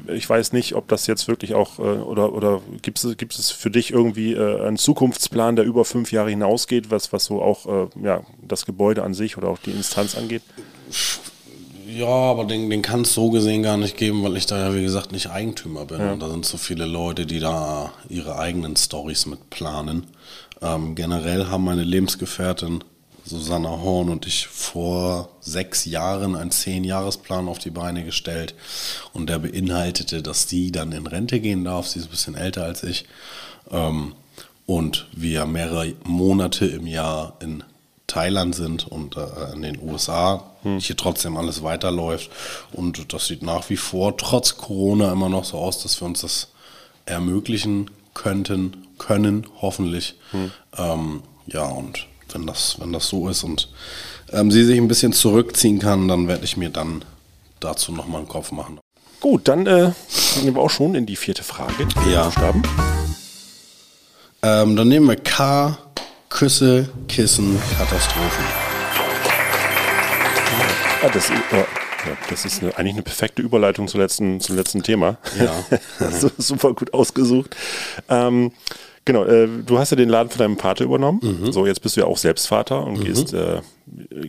[0.07, 3.51] ich weiß nicht, ob das jetzt wirklich auch, äh, oder, oder gibt es, gibt es
[3.51, 7.65] für dich irgendwie äh, einen Zukunftsplan, der über fünf Jahre hinausgeht, was, was so auch
[7.65, 10.43] äh, ja, das Gebäude an sich oder auch die Instanz angeht?
[11.87, 14.75] Ja, aber den, den kann es so gesehen gar nicht geben, weil ich da ja,
[14.75, 15.99] wie gesagt, nicht Eigentümer bin.
[15.99, 20.07] Und da sind so viele Leute, die da ihre eigenen Stories mit planen.
[20.61, 22.83] Ähm, generell haben meine Lebensgefährtin
[23.31, 28.55] Susanna Horn und ich vor sechs Jahren einen Zehn-Jahresplan auf die Beine gestellt.
[29.13, 31.87] Und der beinhaltete, dass sie dann in Rente gehen darf.
[31.87, 33.05] Sie ist ein bisschen älter als ich.
[33.71, 34.15] Ähm,
[34.65, 37.63] und wir mehrere Monate im Jahr in
[38.07, 42.29] Thailand sind und äh, in den USA hier trotzdem alles weiterläuft.
[42.73, 46.21] Und das sieht nach wie vor trotz Corona immer noch so aus, dass wir uns
[46.21, 46.49] das
[47.05, 50.15] ermöglichen könnten, können, hoffentlich.
[50.77, 53.69] Ähm, ja, und wenn das, wenn das so ist und
[54.31, 57.03] ähm, sie sich ein bisschen zurückziehen kann, dann werde ich mir dann
[57.59, 58.79] dazu nochmal einen Kopf machen.
[59.19, 59.91] Gut, dann äh,
[60.41, 61.87] gehen wir auch schon in die vierte Frage.
[62.05, 62.25] Die Ja.
[62.25, 62.63] Buchstaben.
[64.43, 65.77] Ähm, dann nehmen wir K,
[66.29, 68.45] Küsse, Kissen, Katastrophen.
[71.03, 71.65] Ah, das, ist- ja,
[72.29, 75.17] das ist eine, eigentlich eine perfekte Überleitung zum letzten, zum letzten Thema.
[75.39, 75.53] Ja.
[76.37, 77.55] Super gut ausgesucht.
[78.09, 78.51] Ähm,
[79.05, 81.19] genau, äh, du hast ja den Laden von deinem Vater übernommen.
[81.21, 81.51] Mhm.
[81.51, 83.61] So, jetzt bist du ja auch selbst Vater und gehst, äh,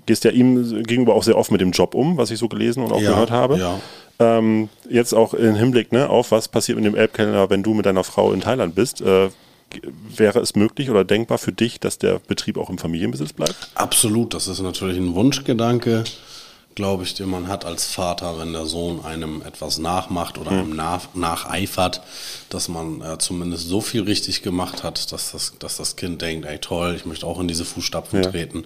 [0.07, 2.83] gehst ja ihm gegenüber auch sehr offen mit dem Job um, was ich so gelesen
[2.83, 3.59] und auch Ja, gehört habe.
[3.59, 3.81] ja.
[4.19, 7.87] Ähm, jetzt auch im Hinblick ne, auf, was passiert mit dem Elbkeller, wenn du mit
[7.87, 9.01] deiner Frau in Thailand bist.
[9.01, 9.31] Äh,
[10.17, 13.57] wäre es möglich oder denkbar für dich, dass der Betrieb auch im Familienbesitz bleibt?
[13.75, 16.05] Absolut, das ist natürlich ein Wunschgedanke,
[16.75, 20.75] glaube ich, den man hat als Vater, wenn der Sohn einem etwas nachmacht oder einem
[20.75, 22.01] nach, nacheifert,
[22.49, 26.47] dass man äh, zumindest so viel richtig gemacht hat, dass das, dass das Kind denkt,
[26.47, 28.31] ey toll, ich möchte auch in diese Fußstapfen Ja.
[28.31, 28.65] treten.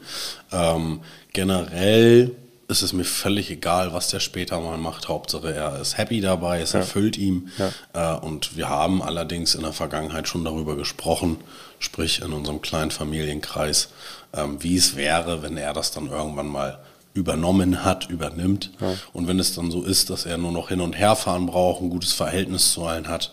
[0.52, 1.00] Ähm,
[1.32, 2.32] generell
[2.68, 5.08] ist es mir völlig egal, was der später mal macht.
[5.08, 7.48] Hauptsache, er ist happy dabei, es erfüllt ihm.
[7.92, 11.36] Äh, und wir haben allerdings in der Vergangenheit schon darüber gesprochen,
[11.78, 13.88] sprich in unserem kleinen Familienkreis,
[14.34, 16.78] ähm, wie es wäre, wenn er das dann irgendwann mal
[17.16, 18.70] übernommen hat, übernimmt.
[19.12, 21.82] Und wenn es dann so ist, dass er nur noch hin und her fahren braucht,
[21.82, 23.32] ein gutes Verhältnis zu allen hat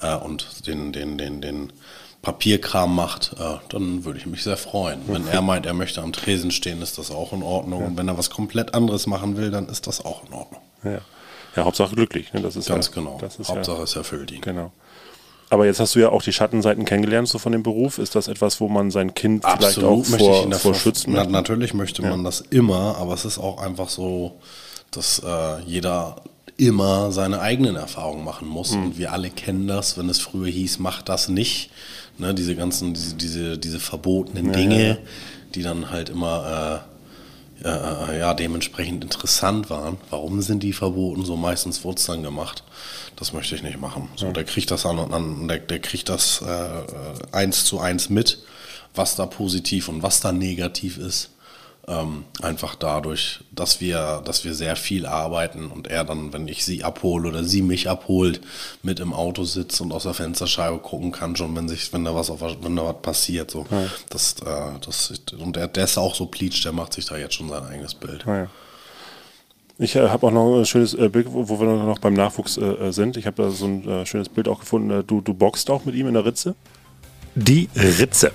[0.00, 1.72] äh, und den, den, den, den
[2.20, 5.00] Papierkram macht, äh, dann würde ich mich sehr freuen.
[5.06, 7.84] Wenn er meint, er möchte am Tresen stehen, ist das auch in Ordnung.
[7.84, 10.60] Und wenn er was komplett anderes machen will, dann ist das auch in Ordnung.
[10.84, 11.00] Ja,
[11.56, 12.32] ja Hauptsache glücklich.
[12.32, 12.40] Ne?
[12.40, 13.18] Das ist Ganz ja, genau.
[13.20, 14.40] Das ist Hauptsache ja, es erfüllt ihn.
[14.40, 14.70] Genau.
[15.52, 17.98] Aber jetzt hast du ja auch die Schattenseiten kennengelernt, so von dem Beruf.
[17.98, 21.12] Ist das etwas, wo man sein Kind vielleicht auch möchte vor, ihn vor davor schützen
[21.12, 21.32] Na, möchte?
[21.32, 24.32] natürlich möchte man das immer, aber es ist auch einfach so,
[24.92, 26.16] dass äh, jeder
[26.56, 28.72] immer seine eigenen Erfahrungen machen muss.
[28.72, 28.82] Mhm.
[28.82, 31.70] Und wir alle kennen das, wenn es früher hieß, mach das nicht.
[32.16, 35.00] Ne, diese ganzen, diese, diese, diese verbotenen Dinge,
[35.54, 36.91] die dann halt immer äh,
[37.64, 39.98] äh, ja, dementsprechend interessant waren.
[40.10, 41.24] Warum sind die verboten?
[41.24, 42.62] So meistens wurde es dann gemacht.
[43.16, 44.08] Das möchte ich nicht machen.
[44.16, 48.08] So, der kriegt das an und an, der, der kriegt das äh, eins zu eins
[48.10, 48.38] mit,
[48.94, 51.31] was da positiv und was da negativ ist.
[51.88, 56.64] Ähm, einfach dadurch, dass wir, dass wir sehr viel arbeiten und er dann, wenn ich
[56.64, 58.40] sie abhole oder sie mich abholt,
[58.84, 62.14] mit im Auto sitzt und aus der Fensterscheibe gucken kann, schon wenn sich, wenn da
[62.14, 63.50] was auf, wenn da was passiert.
[63.50, 63.66] So.
[64.10, 67.34] Das, äh, das, und der, der ist auch so pleatsch, der macht sich da jetzt
[67.34, 68.24] schon sein eigenes Bild.
[68.26, 68.46] Ja.
[69.78, 72.58] Ich äh, habe auch noch ein schönes äh, Bild, wo, wo wir noch beim Nachwuchs
[72.58, 73.16] äh, äh, sind.
[73.16, 75.04] Ich habe da so ein äh, schönes Bild auch gefunden.
[75.06, 76.54] Du, du boxt auch mit ihm in der Ritze?
[77.34, 78.30] Die Ritze.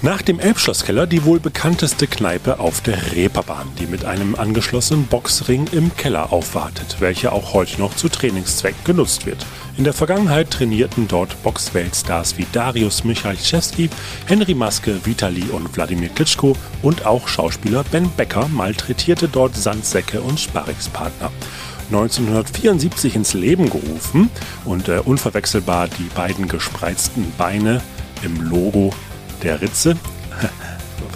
[0.00, 5.66] Nach dem Elbschlosskeller die wohl bekannteste Kneipe auf der Reeperbahn, die mit einem angeschlossenen Boxring
[5.72, 9.44] im Keller aufwartet, welcher auch heute noch zu Trainingszwecken genutzt wird.
[9.76, 13.90] In der Vergangenheit trainierten dort Boxweltstars wie Darius Michalczewski,
[14.26, 20.38] Henry Maske, Vitali und Wladimir Klitschko und auch Schauspieler Ben Becker malträtierte dort Sandsäcke und
[20.38, 21.32] Sparringspartner.
[21.88, 24.30] 1974 ins Leben gerufen
[24.64, 27.80] und äh, unverwechselbar die beiden gespreizten Beine
[28.22, 28.92] im Logo
[29.42, 29.96] der Ritze.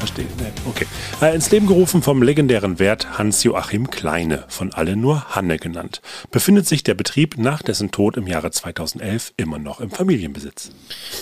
[0.03, 0.27] Verstehe.
[0.69, 0.87] Okay.
[1.21, 6.01] Äh, ins Leben gerufen vom legendären Wert Hans-Joachim Kleine, von allen nur Hanne genannt,
[6.33, 10.71] befindet sich der Betrieb nach dessen Tod im Jahre 2011 immer noch im Familienbesitz.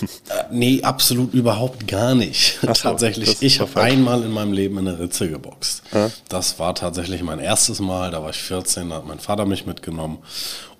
[0.01, 0.05] Äh,
[0.51, 2.57] nee, absolut überhaupt gar nicht.
[2.59, 5.83] So, tatsächlich, ich habe einmal in meinem Leben in eine Ritze geboxt.
[6.27, 9.67] Das war tatsächlich mein erstes Mal, da war ich 14, da hat mein Vater mich
[9.67, 10.17] mitgenommen.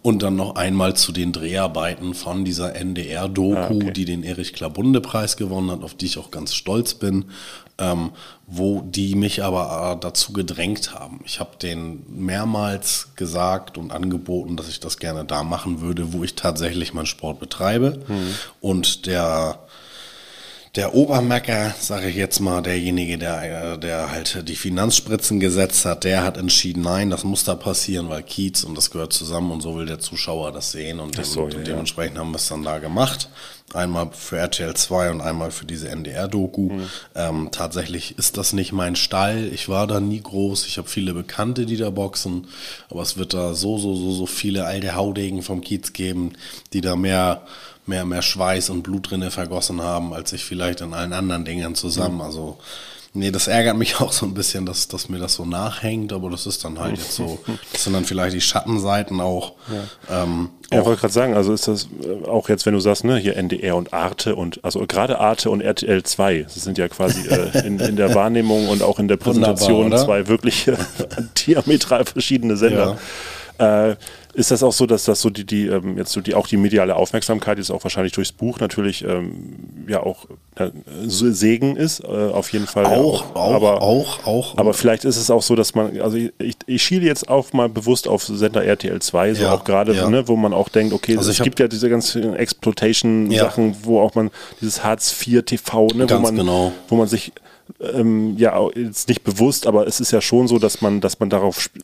[0.04, 3.92] Und dann noch einmal zu den Dreharbeiten von dieser NDR-Doku, Ah, okay.
[3.92, 7.26] die den Erich Klabunde-Preis gewonnen hat, auf die ich auch ganz stolz bin,
[7.78, 8.10] ähm,
[8.48, 11.20] wo die mich aber äh, dazu gedrängt haben.
[11.26, 16.24] Ich habe denen mehrmals gesagt und angeboten, dass ich das gerne da machen würde, wo
[16.24, 18.00] ich tatsächlich meinen Sport betreibe.
[18.60, 19.60] Und der
[20.76, 26.06] der Obermecker, sage ich jetzt mal, derjenige, der, äh, der halt die Finanzspritzen gesetzt hat,
[26.06, 29.62] der hat entschieden, nein, das muss da passieren, weil Kiez und das gehört zusammen und
[29.62, 31.60] so will der Zuschauer das sehen und, dem, so, ja, und ja.
[31.64, 33.30] dementsprechend haben wir es dann da gemacht.
[33.74, 36.74] Einmal für RTL 2 und einmal für diese NDR-Doku.
[36.74, 36.90] Mhm.
[37.16, 39.50] Ähm, tatsächlich ist das nicht mein Stall.
[39.54, 40.68] Ich war da nie groß.
[40.68, 42.48] Ich habe viele Bekannte, die da boxen.
[42.90, 46.34] Aber es wird da so, so, so, so viele alte Haudegen vom Kiez geben,
[46.74, 47.44] die da mehr,
[47.86, 51.76] mehr, mehr Schweiß und Blut drinne vergossen haben, als ich vielleicht in allen anderen Dingen
[51.76, 52.16] zusammen.
[52.16, 52.22] Mhm.
[52.22, 52.58] Also,
[53.14, 56.14] nee, das ärgert mich auch so ein bisschen, dass, dass mir das so nachhängt.
[56.14, 57.40] Aber das ist dann halt jetzt so.
[57.74, 59.54] Das sind dann vielleicht die Schattenseiten auch.
[60.10, 63.04] Ähm, Ja, ich wollte gerade sagen, also ist das äh, auch jetzt, wenn du sagst,
[63.04, 66.88] ne, hier NDR und Arte und also gerade Arte und RTL 2, das sind ja
[66.88, 70.78] quasi äh, in, in der Wahrnehmung und auch in der Präsentation zwei wirklich äh,
[71.46, 72.98] diametral verschiedene Sender.
[73.58, 73.96] Äh,
[74.34, 76.58] ist das auch so, dass das so die, die ähm, jetzt so die auch die
[76.58, 80.26] mediale Aufmerksamkeit jetzt auch wahrscheinlich durchs Buch natürlich ähm, ja auch
[80.56, 80.70] äh,
[81.06, 82.84] Segen ist, äh, auf jeden Fall.
[82.84, 84.58] ja Auch, auch, aber, auch, auch.
[84.58, 87.70] aber vielleicht ist es auch so, dass man, also ich, ich, schiele jetzt auch mal
[87.70, 90.10] bewusst auf Sender RTL 2, so Ja, auch gerade, ja.
[90.10, 94.16] ne, wo man auch denkt, okay, Also es gibt ja diese ganzen Exploitation-Sachen, wo auch
[94.16, 96.72] man dieses Hartz IV TV, ne, wo man, genau.
[96.88, 97.32] wo man sich
[97.80, 101.20] ähm, ja auch jetzt nicht bewusst, aber es ist ja schon so, dass man, dass
[101.20, 101.80] man darauf sp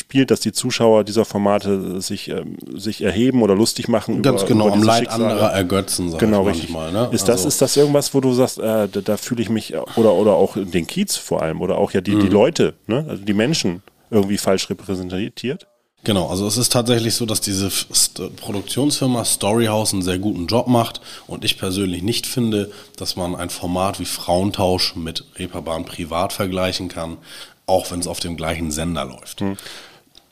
[0.00, 4.22] spielt, dass die Zuschauer dieser Formate sich, ähm, sich erheben oder lustig machen.
[4.22, 5.24] Ganz über, genau, über am Leid Schicksale.
[5.26, 6.92] anderer ergötzen, sag Genau, ich manchmal.
[6.92, 7.08] Ne?
[7.12, 9.74] Ist, das, Also- ist das irgendwas, wo du sagst, äh, da, da fühle ich mich,
[9.96, 12.32] oder, oder auch den Kiez vor allem, oder auch ja die, die Mhm.
[12.32, 13.04] Leute, ne?
[13.08, 15.66] also die Menschen irgendwie falsch repräsentiert?
[16.02, 20.66] Genau, also es ist tatsächlich so, dass diese St Produktionsfirma Storyhouse einen sehr guten Job
[20.66, 26.32] macht und ich persönlich nicht finde, dass man ein Format wie Frauentausch mit Reeperbahn privat
[26.32, 27.18] vergleichen kann,
[27.66, 29.44] auch wenn es auf dem gleichen Sender läuft.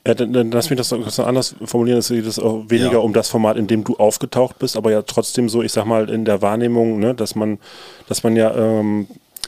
[0.07, 2.97] Ja, dann, dann lass mich das noch anders formulieren, dass das auch weniger Ja.
[2.99, 6.09] um das Format, in dem du aufgetaucht bist, aber ja trotzdem so, ich sag mal,
[6.09, 7.59] in der Wahrnehmung, ne, dass man,
[8.07, 9.07] dass man ja, ähm,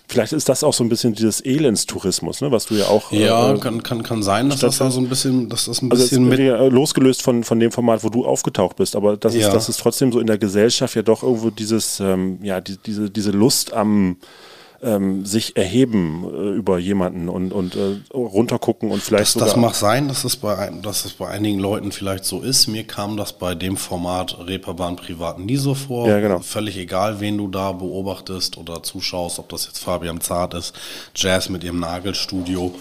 [0.10, 3.14] vielleicht ist das auch so ein bisschen dieses Elendstourismus, ne, was du ja auch.
[3.14, 5.90] Ja, äh, kann, kann, kann sein, dass das da so ein bisschen, dass das ein
[5.90, 9.48] Also bisschen mit losgelöst von, von dem Format, wo du aufgetaucht bist, aber das, Ja.
[9.48, 12.76] ist, das ist trotzdem so in der Gesellschaft ja doch irgendwo dieses, ähm, ja, die,
[12.78, 14.18] diese, diese Lust am
[14.84, 19.48] ähm, sich erheben äh, über jemanden und, und äh, runtergucken und vielleicht Das, sogar.
[19.48, 22.68] das mag sein, dass es, bei, ein- dass es bei einigen Leuten vielleicht so ist.
[22.68, 26.08] Mir kam das bei dem Format Reeperbahn Privat nie so vor.
[26.08, 26.40] Ja, genau.
[26.40, 30.74] Völlig egal, wen du da beobachtest oder zuschaust, ob das jetzt Fabian Zart ist,
[31.16, 32.74] Jazz mit ihrem Nagelstudio.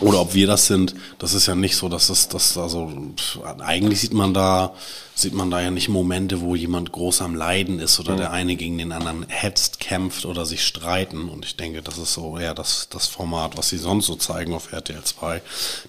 [0.00, 3.38] Oder ob wir das sind, das ist ja nicht so, dass das, das also pff,
[3.60, 4.74] eigentlich sieht man da,
[5.16, 8.54] sieht man da ja nicht Momente, wo jemand groß am Leiden ist oder der eine
[8.54, 11.30] gegen den anderen hetzt, kämpft oder sich streiten.
[11.30, 14.52] Und ich denke, das ist so eher das, das Format, was sie sonst so zeigen
[14.52, 15.40] auf RTL 2.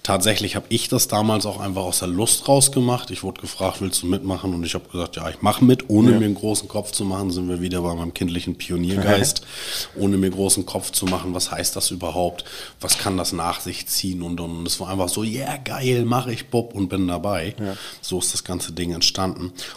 [0.02, 3.10] Tatsächlich habe ich das damals auch einfach aus der Lust rausgemacht.
[3.10, 4.54] Ich wurde gefragt, willst du mitmachen?
[4.54, 7.30] Und ich habe gesagt, ja, ich mache mit, ohne mir einen großen Kopf zu machen,
[7.30, 9.42] sind wir wieder bei meinem kindlichen Pioniergeist,
[9.94, 12.46] ohne mir großen Kopf zu machen, was heißt das überhaupt?
[12.80, 14.22] Was kann das nach sich ziehen?
[14.22, 17.54] Und, es war einfach so, ja, yeah, geil, mache ich Bob und bin dabei.
[18.00, 19.17] So ist das ganze Ding entstanden.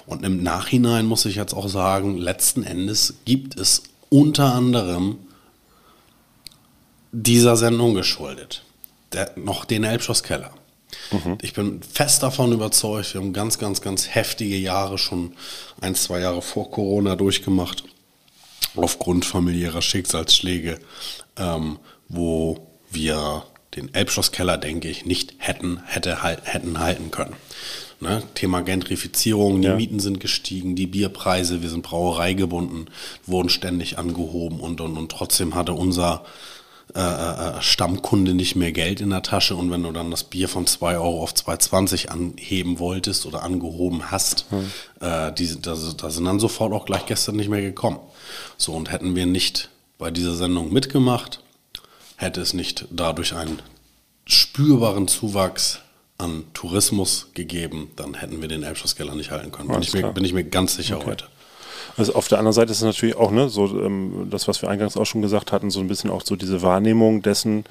[0.06, 5.18] Und im Nachhinein muss ich jetzt auch sagen, letzten Endes gibt es unter anderem
[7.12, 8.64] dieser Sendung geschuldet.
[9.14, 10.52] Der, noch den Elbschlosskeller.
[11.42, 15.34] Ich bin fest davon überzeugt, wir haben ganz, ganz, ganz heftige Jahre schon
[15.82, 17.84] ein, zwei Jahre vor Corona durchgemacht,
[18.76, 20.80] aufgrund familiärer Schicksalsschläge,
[21.38, 23.44] ähm, wo wir
[23.76, 27.36] den Elbschlosskeller, denke ich, nicht hätten, hätte, halt, hätten halten können.
[28.02, 28.24] Ne?
[28.34, 29.76] Thema Gentrifizierung, die Ja.
[29.76, 32.89] Mieten sind gestiegen, die Bierpreise, wir sind brauereigebunden,
[33.28, 36.24] wurden ständig angehoben und, und, und trotzdem hatte unser
[36.95, 40.49] äh, äh, Stammkunde nicht mehr Geld in der Tasche und wenn du dann das Bier
[40.49, 44.45] von 2 Euro auf 2,20 anheben wolltest oder angehoben hast,
[44.99, 47.99] äh, die, da, da sind dann sofort auch gleich gestern nicht mehr gekommen.
[48.58, 51.39] So, und hätten wir nicht bei dieser Sendung mitgemacht,
[52.18, 53.62] hätte es nicht dadurch einen
[54.26, 55.80] spürbaren Zuwachs
[56.22, 59.69] an Tourismus gegeben, dann hätten wir den Elbschlosskeller nicht halten können.
[59.69, 61.26] Bin ich, mir, bin ich mir ganz sicher heute.
[61.97, 64.69] Also auf der anderen Seite ist es natürlich auch, ne, so ähm, das, was wir
[64.69, 67.65] eingangs auch schon gesagt hatten, so ein bisschen auch so diese Wahrnehmung dessen,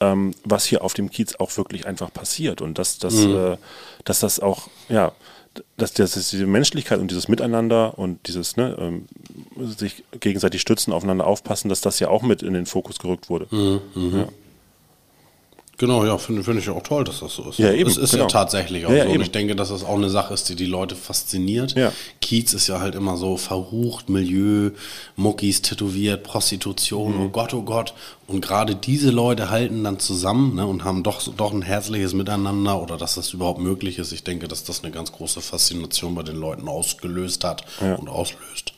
[0.00, 2.60] ähm, was hier auf dem Kiez auch wirklich einfach passiert.
[2.60, 3.56] Und dass, dass, äh,
[4.04, 5.12] dass das auch, ja,
[5.76, 9.06] dass, dass diese Menschlichkeit und dieses Miteinander und dieses, ne, ähm,
[9.56, 13.46] sich gegenseitig stützen, aufeinander aufpassen, dass das ja auch mit in den Fokus gerückt wurde.
[13.90, 14.28] Ja.
[15.76, 17.58] Genau, ja, finde find ich auch toll, dass das so ist.
[17.58, 18.24] Ja, eben, Es ist genau.
[18.24, 19.08] ja tatsächlich auch Ja, ja, so.
[19.08, 19.22] Und eben.
[19.24, 21.76] ich denke, dass das auch eine Sache ist, die die Leute fasziniert.
[21.76, 21.92] Ja.
[22.20, 24.70] Kiez ist ja halt immer so verrucht, Milieu,
[25.16, 27.20] Muckis tätowiert, Prostitution, Mhm.
[27.22, 27.92] oh Gott, oh Gott.
[28.26, 32.80] Und gerade diese Leute halten dann zusammen ne, und haben doch, doch ein herzliches Miteinander
[32.80, 34.12] oder dass das überhaupt möglich ist.
[34.12, 37.64] Ich denke, dass das eine ganz große Faszination bei den Leuten ausgelöst hat
[37.98, 38.72] und auslöst.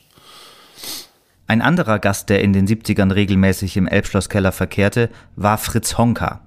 [1.49, 6.41] Ein anderer Gast, der in den 70ern regelmäßig im Elbschlosskeller verkehrte, war Fritz Honka,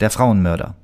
[0.00, 0.74] der Frauenmörder.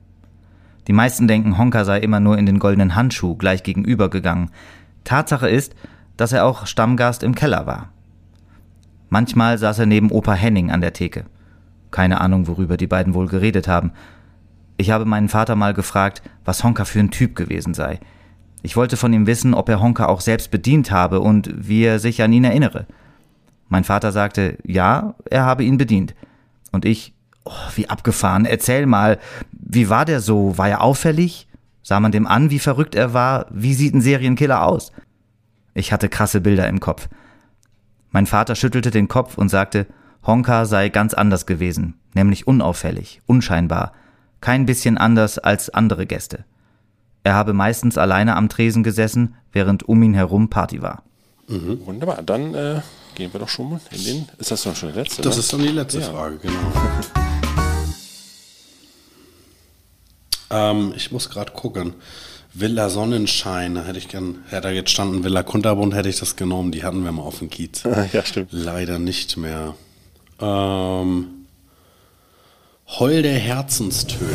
[0.86, 4.50] Die meisten denken, Honka sei immer nur in den goldenen Handschuh gleich gegenüber gegangen.
[5.04, 5.74] Tatsache ist,
[6.16, 7.90] dass er auch Stammgast im Keller war.
[9.08, 11.24] Manchmal saß er neben Opa Henning an der Theke.
[11.90, 13.92] Keine Ahnung, worüber die beiden wohl geredet haben.
[14.76, 18.00] Ich habe meinen Vater mal gefragt, was Honka für ein Typ gewesen sei.
[18.62, 21.98] Ich wollte von ihm wissen, ob er Honka auch selbst bedient habe und wie er
[21.98, 22.86] sich an ihn erinnere.
[23.68, 26.14] Mein Vater sagte, ja, er habe ihn bedient.
[26.72, 27.14] Und ich,
[27.50, 29.18] oh, wie abgefahren, erzähl mal,
[29.52, 30.56] wie war der so?
[30.56, 31.46] War er auffällig?
[31.82, 33.46] Sah man dem an, wie verrückt er war?
[33.50, 34.92] Wie sieht ein Serienkiller aus?
[35.74, 37.08] Ich hatte krasse Bilder im Kopf.
[38.10, 39.86] Mein Vater schüttelte den Kopf und sagte,
[40.26, 43.92] Honka sei ganz anders gewesen, nämlich unauffällig, unscheinbar,
[44.40, 46.44] kein bisschen anders als andere Gäste.
[47.24, 51.02] Er habe meistens alleine am Tresen gesessen, während um ihn herum Party war.
[51.48, 52.80] Wunderbar, dann äh,
[53.14, 54.28] gehen wir doch schon mal in den.
[54.38, 55.22] Ist das dann schon der letzte?
[55.22, 55.40] Das ne?
[55.40, 56.10] ist dann die letzte Ja.
[56.10, 56.54] Frage, genau.
[60.50, 61.94] ähm, ich muss gerade gucken.
[62.52, 66.34] Villa Sonnenschein, da hätte ich gern, hätte da jetzt standen Villa Kunterbund, hätte ich das
[66.34, 66.72] genommen.
[66.72, 67.84] Die hatten wir mal auf dem Kiez.
[68.12, 68.48] ja, stimmt.
[68.50, 69.74] Leider nicht mehr.
[70.40, 71.46] Ähm,
[72.98, 74.30] Heul der Herzenstöne.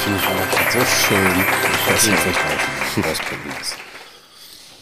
[0.00, 1.44] Finde ich auch so schön.
[1.74, 3.76] Ich weiß nicht, rausprobieren ist.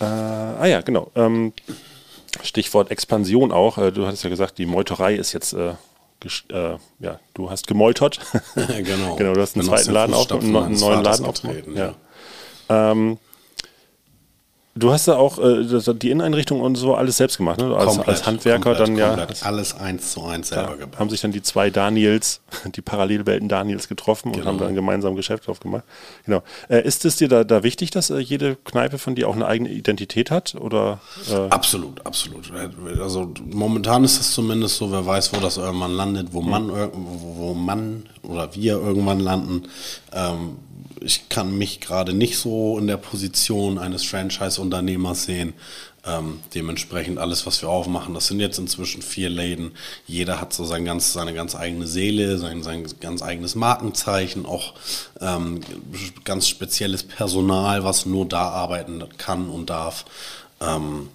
[0.01, 1.11] Äh, ah ja, genau.
[1.15, 1.53] Ähm,
[2.43, 3.79] Stichwort Expansion auch.
[3.79, 5.75] Äh, du hattest ja gesagt, die Meuterei ist jetzt, äh,
[6.25, 8.21] äh, ja, du hast gemeutert.
[8.55, 9.17] genau.
[9.17, 11.67] genau, du hast einen aus zweiten den Laden auf, Fußstapfen einen, neuen Laden aufgemacht.
[11.75, 11.95] Ja.
[12.69, 13.19] Ähm,
[14.79, 17.77] du hast da auch äh, das, die Inneneinrichtung und so alles selbst gemacht, ne?
[17.77, 19.09] Als, als Handwerker komplett, dann ja.
[19.15, 20.99] komplett alles eins zu eins selber gebaut.
[20.99, 22.41] haben sich dann die zwei Daniels,
[22.77, 24.47] die Parallelwelten Daniels getroffen und Genau.
[24.47, 25.85] haben dann gemeinsam Geschäft aufgemacht.
[26.27, 26.43] Genau.
[26.69, 29.47] Äh, ist es dir da, da wichtig, dass äh, jede Kneipe von dir auch eine
[29.47, 30.55] eigene Identität hat?
[30.55, 31.01] Oder
[31.31, 32.51] äh, Absolut, absolut.
[33.01, 36.91] Also momentan ist es zumindest so, wer weiß, wo das irgendwann landet, wo man, ir-
[36.93, 39.63] wo, wo man oder wir irgendwann landen.
[40.13, 40.57] Ähm,
[41.03, 45.55] ich kann mich gerade nicht so in der Position eines Franchise-Unternehmers sehen.
[46.07, 49.73] Ähm, dementsprechend alles, was wir aufmachen, das sind jetzt inzwischen vier Läden.
[50.07, 54.75] Jeder hat so sein ganz, seine ganz eigene Seele, sein, sein ganz eigenes Markenzeichen, auch
[55.21, 55.61] ähm,
[56.25, 60.05] ganz spezielles Personal, was nur da arbeiten kann und darf.
[60.61, 61.09] Ähm,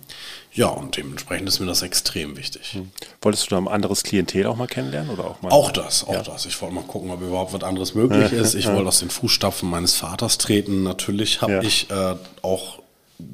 [0.53, 2.77] ja, und dementsprechend ist mir das extrem wichtig.
[3.21, 5.09] wolltest du da ein anderes Klientel auch mal kennenlernen?
[5.11, 5.49] Oder auch mal?
[5.51, 6.45] Auch das, auch das.
[6.45, 8.53] Ich wollte mal gucken, ob überhaupt was anderes möglich ist.
[8.53, 10.83] Ich wollte aus den Fußstapfen meines Vaters treten.
[10.83, 11.61] Natürlich habe Ja.
[11.61, 12.79] ich äh, auch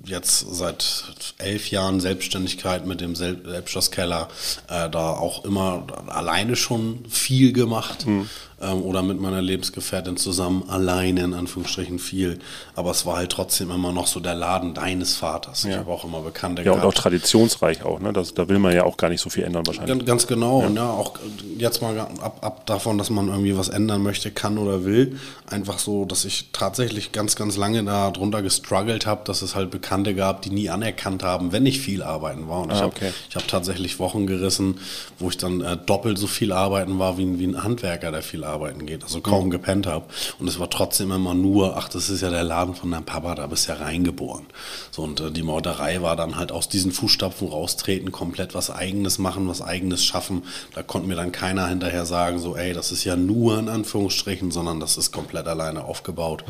[0.06, 1.06] jetzt seit
[1.40, 4.28] elf Jahren Selbstständigkeit mit dem Sel- Selbstschlosskeller
[4.68, 8.30] äh, da auch immer alleine schon viel gemacht Hm.
[8.62, 12.40] Ähm, oder mit meiner Lebensgefährtin zusammen alleine in Anführungsstrichen viel.
[12.76, 15.66] Aber es war halt trotzdem immer noch so der Laden deines Vaters.
[15.66, 16.98] Ich habe auch immer Bekannte Ja, und auch gehabt.
[16.98, 18.00] traditionsreich auch.
[18.00, 18.14] Ne?
[18.14, 19.90] Das, da will man ja auch gar nicht so viel ändern wahrscheinlich.
[19.98, 20.60] Ganz, ganz genau.
[20.60, 21.14] Und ja, auch
[21.58, 25.18] jetzt mal ab, ab davon, dass man irgendwie was ändern möchte, kann oder will.
[25.48, 29.72] Einfach so, dass ich tatsächlich ganz, ganz lange da drunter gestruggelt habe, dass es halt
[29.72, 32.62] Bekannte gab, die nie anerkannt haben, wenn ich viel arbeiten war.
[32.62, 33.12] Und ich Ah, habe okay.
[33.30, 34.80] ich hab tatsächlich Wochen gerissen,
[35.18, 38.22] wo ich dann äh, doppelt so viel arbeiten war wie, ein- wie ein Handwerker, der
[38.22, 39.04] viel arbeiten geht.
[39.04, 39.50] Also kaum Mhm.
[39.52, 40.06] gepennt habe.
[40.40, 43.36] Und es war trotzdem immer nur, ach, das ist ja der Laden von deinem Papa,
[43.36, 44.46] da bist du ja reingeboren.
[44.92, 49.18] So, und äh, die Mauterei war dann halt aus diesen Fußstapfen raustreten, komplett was Eigenes
[49.20, 50.44] machen, was Eigenes schaffen.
[50.76, 54.52] Da konnte mir dann keiner hinterher sagen, so, ey, das ist ja nur in Anführungsstrichen,
[54.52, 56.44] sondern das ist komplett alleine aufgebaut.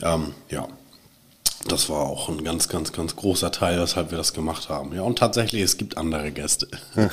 [0.00, 0.66] Ähm, ja.
[1.68, 4.92] Das war auch ein ganz, ganz, ganz großer Teil, weshalb wir das gemacht haben.
[4.96, 6.66] Ja, und tatsächlich, es gibt andere Gäste.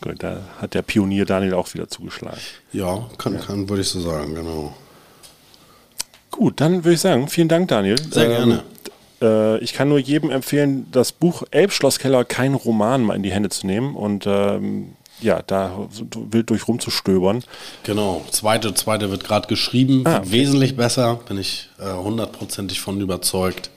[0.00, 2.38] Gut, da hat der Pionier Daniel auch wieder zugeschlagen.
[2.72, 4.72] ja, kann, kann, würde ich so sagen, genau.
[6.30, 7.96] Gut, dann würde ich sagen, vielen Dank, Daniel.
[8.12, 8.62] Sehr gerne.
[9.20, 13.48] Äh, ich kann nur jedem empfehlen, das Buch Elbschlosskeller, kein Roman, mal in die Hände
[13.48, 15.88] zu nehmen und ähm, ja, da
[16.30, 17.42] wild durch rumzustöbern.
[17.82, 20.30] Genau, zweite, zweite wird gerade geschrieben, Ah, okay.
[20.30, 23.70] wesentlich besser, bin ich äh, hundertprozentig von überzeugt.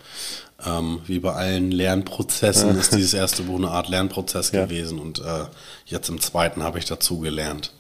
[0.66, 4.66] Ähm, wie bei allen Lernprozessen ist dieses erste Buch eine Art Lernprozess Ja.
[4.66, 5.46] gewesen und äh,
[5.86, 7.74] jetzt im zweiten habe ich dazu gelernt.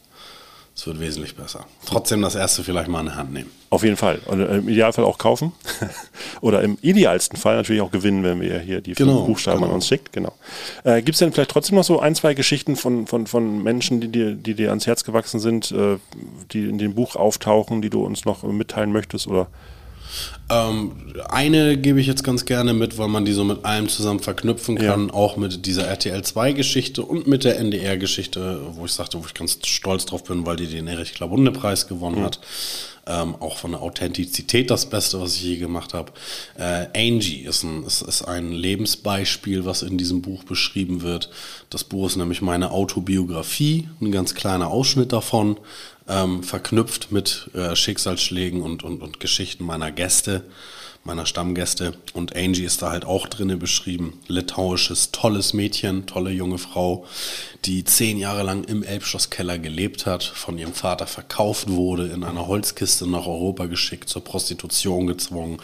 [0.73, 1.65] Es wird wesentlich besser.
[1.85, 3.51] Trotzdem das erste vielleicht mal in die Hand nehmen.
[3.69, 4.19] Auf jeden Fall.
[4.25, 5.51] Und äh, im Idealfall auch kaufen.
[6.41, 9.75] Oder im idealsten Fall natürlich auch gewinnen, wenn wir hier die Genau, Buchstaben an genau.
[9.75, 10.13] uns schickt.
[10.13, 10.33] Genau.
[10.85, 13.99] Äh, Gibt es denn vielleicht trotzdem noch so ein, zwei Geschichten von, von, von Menschen,
[13.99, 15.97] die dir, die dir ans Herz gewachsen sind, äh,
[16.51, 19.27] die in dem Buch auftauchen, die du uns noch mitteilen möchtest?
[19.27, 19.47] Oder
[20.49, 24.19] Ähm, eine gebe ich jetzt ganz gerne mit, weil man die so mit allem zusammen
[24.19, 24.91] verknüpfen Ja.
[24.91, 29.17] kann, auch mit dieser RTL 2 Geschichte und mit der NDR Geschichte, wo ich sagte,
[29.21, 32.39] wo ich ganz stolz drauf bin, weil die den Erich Klabunde Preis gewonnen hat.
[33.07, 36.11] Ähm, auch von der Authentizität das Beste, was ich je gemacht habe.
[36.55, 41.31] Äh, Angie ist ein, ist, ist ein Lebensbeispiel, was in diesem Buch beschrieben wird.
[41.71, 45.57] Das Buch ist nämlich meine Autobiografie, ein ganz kleiner Ausschnitt davon,
[46.11, 50.43] ähm, verknüpft mit äh, Schicksalsschlägen und, und, und Geschichten meiner Gäste,
[51.03, 51.93] meiner Stammgäste.
[52.13, 54.19] Und Angie ist da halt auch drinne beschrieben.
[54.27, 57.05] Litauisches, tolles Mädchen, tolle junge Frau,
[57.65, 62.47] die zehn Jahre lang im Elbschlosskeller gelebt hat, von ihrem Vater verkauft wurde, in einer
[62.47, 65.57] Holzkiste nach Europa geschickt, zur Prostitution gezwungen.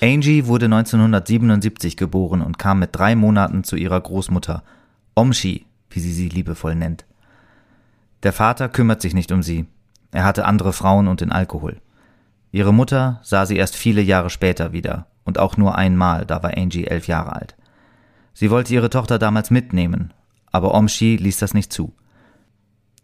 [0.00, 4.62] Angie wurde 1977 geboren und kam mit drei Monaten zu ihrer Großmutter,
[5.14, 7.04] Omshi, wie sie sie liebevoll nennt.
[8.22, 9.66] Der Vater kümmert sich nicht um sie.
[10.14, 11.80] Er hatte andere Frauen und den Alkohol.
[12.52, 16.56] Ihre Mutter sah sie erst viele Jahre später wieder und auch nur einmal, da war
[16.56, 17.56] Angie elf Jahre alt.
[18.32, 20.14] Sie wollte ihre Tochter damals mitnehmen,
[20.52, 21.94] aber Omshi ließ das nicht zu.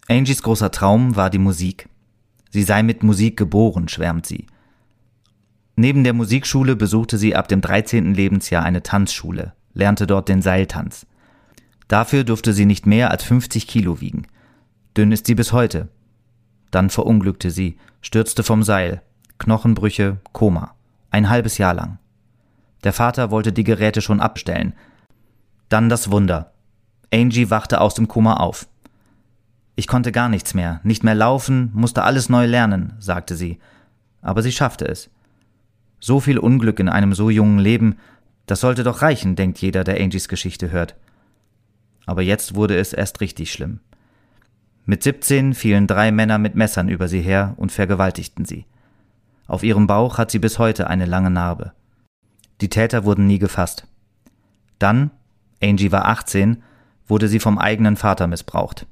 [0.06, 1.88] Angies großer Traum war die Musik.
[2.50, 4.46] Sie sei mit Musik geboren, schwärmt sie.
[5.74, 8.14] Neben der Musikschule besuchte sie ab dem 13.
[8.14, 11.06] Lebensjahr eine Tanzschule, lernte dort den Seiltanz.
[11.88, 14.28] Dafür durfte sie nicht mehr als 50 Kilo wiegen.
[14.96, 15.88] Dünn ist sie bis heute.
[16.70, 19.02] Dann verunglückte sie, stürzte vom Seil,
[19.38, 20.74] Knochenbrüche, Koma.
[21.10, 21.98] Ein halbes Jahr lang.
[22.84, 24.74] Der Vater wollte die Geräte schon abstellen.
[25.68, 26.52] Dann das Wunder.
[27.12, 28.68] Angie wachte aus dem Koma auf.
[29.76, 33.58] Ich konnte gar nichts mehr, nicht mehr laufen, musste alles neu lernen, sagte sie.
[34.20, 35.10] Aber sie schaffte es.
[36.00, 37.96] So viel Unglück in einem so jungen Leben,
[38.46, 40.96] das sollte doch reichen, denkt jeder, der Angies Geschichte hört.
[42.06, 43.80] Aber jetzt wurde es erst richtig schlimm.
[44.90, 48.66] Mit 17 fielen drei Männer mit Messern über sie her und vergewaltigten sie.
[49.46, 51.70] Auf ihrem Bauch hat sie bis heute eine lange Narbe.
[52.60, 53.86] Die Täter wurden nie gefasst.
[54.80, 55.12] Dann,
[55.62, 56.64] Angie war 18,
[57.06, 58.88] wurde sie vom eigenen Vater missbraucht.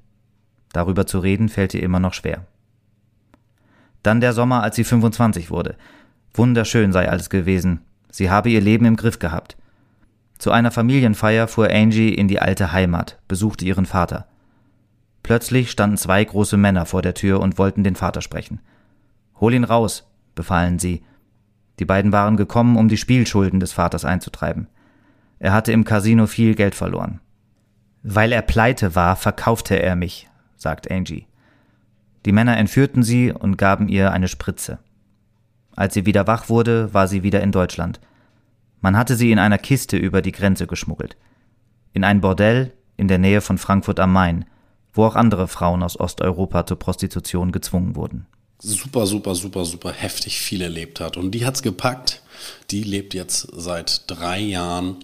[0.73, 2.47] Darüber zu reden fällt ihr immer noch schwer.
[4.05, 5.75] Dann der Sommer, als sie 25 wurde.
[6.33, 7.81] Wunderschön sei alles gewesen.
[8.09, 9.57] Sie habe ihr Leben im Griff gehabt.
[10.39, 14.29] Zu einer Familienfeier fuhr Angie in die alte Heimat, besuchte ihren Vater.
[15.23, 18.61] Plötzlich standen zwei große Männer vor der Tür und wollten den Vater sprechen.
[19.41, 21.03] Hol ihn raus, befahlen sie.
[21.79, 24.69] Die beiden waren gekommen, um die Spielschulden des Vaters einzutreiben.
[25.39, 27.21] Er hatte im Casino viel Geld verloren.
[28.03, 31.27] Weil er pleite war, verkaufte er mich, sagt Angie.
[32.25, 34.79] Die Männer entführten sie und gaben ihr eine Spritze.
[35.77, 38.01] Als sie wieder wach wurde, war sie wieder in Deutschland.
[38.81, 41.17] Man hatte sie in einer Kiste über die Grenze geschmuggelt.
[41.93, 44.45] In ein Bordell in der Nähe von Frankfurt am Main,
[44.99, 48.27] wo auch andere Frauen aus Osteuropa zur Prostitution gezwungen wurden.
[48.61, 51.17] super, super, super, super heftig viel erlebt hat.
[51.17, 52.21] Und die hat's gepackt.
[52.73, 54.97] Die lebt jetzt seit drei Jahren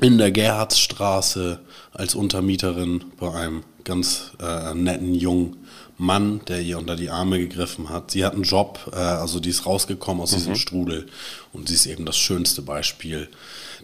[0.00, 1.60] in der Gerhardsstraße
[1.92, 5.58] als Untermieterin bei einem ganz äh, netten jungen
[5.98, 8.12] Mann, der ihr unter die Arme gegriffen hat.
[8.12, 11.08] Sie hat einen Job, äh, also die ist rausgekommen aus diesem Strudel
[11.52, 13.28] und sie ist eben das schönste Beispiel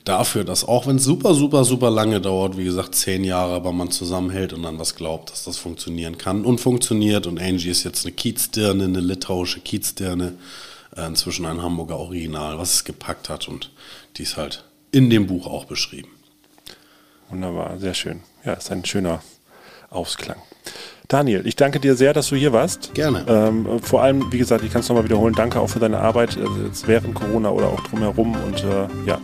[0.07, 3.73] dafür, dass auch wenn es super, super, super lange dauert, wie gesagt zehn Jahre, aber
[3.73, 7.27] man zusammenhält und an was glaubt, dass das funktionieren kann und funktioniert.
[7.27, 10.35] Und Angie ist jetzt eine Kiezdirne, eine litauische Kiezdirne,
[10.97, 13.71] äh, inzwischen ein Hamburger Original, was es gepackt hat und
[14.17, 16.09] die ist halt in dem Buch auch beschrieben.
[17.29, 18.21] Wunderbar, sehr schön.
[18.45, 19.21] Ja, ist ein schöner
[19.91, 20.39] Ausklang.
[21.09, 22.95] Daniel, ich danke dir sehr, dass du hier warst.
[22.95, 23.25] Gerne.
[23.29, 26.37] Ähm, vor allem, wie gesagt, ich kann es nochmal wiederholen, danke auch für deine Arbeit
[26.37, 28.35] äh, jetzt während Corona oder auch drumherum.
[28.35, 29.21] Und äh, ja,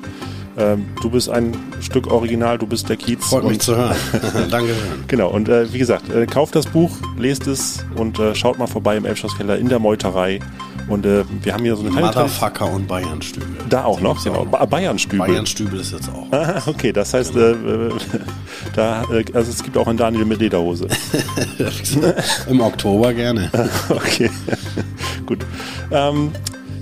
[0.59, 3.25] ähm, du bist ein Stück Original, du bist der Kiez.
[3.25, 3.97] Freut mich zu hören.
[4.51, 4.75] Danke.
[5.09, 8.67] Genau, und äh, wie gesagt, äh, kauft das Buch, lest es und äh, schaut mal
[8.67, 10.41] vorbei im Elbschlosskeller in der Meuterei.
[10.89, 13.49] Und äh, wir haben hier so eine kleine Motherfucker und Bayernstübel.
[13.69, 14.41] Da auch noch, genau.
[14.41, 15.27] auch Bayernstübel.
[15.27, 16.31] Bayernstübel ist jetzt auch.
[16.33, 17.91] Ah, okay, das heißt, äh, äh,
[18.75, 20.89] da, also es gibt auch einen Daniel mit Lederhose.
[22.49, 23.51] Im Oktober gerne.
[23.89, 24.31] Okay,
[25.25, 25.47] gut.
[25.91, 26.33] Ähm,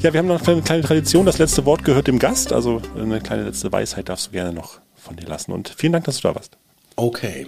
[0.03, 1.27] ja, wir haben noch eine kleine Tradition.
[1.27, 2.53] Das letzte Wort gehört dem Gast.
[2.53, 5.53] Also eine kleine letzte Weisheit darfst du gerne noch von dir lassen.
[5.53, 6.57] Und vielen Dank, dass du da warst.
[6.97, 7.47] Okay,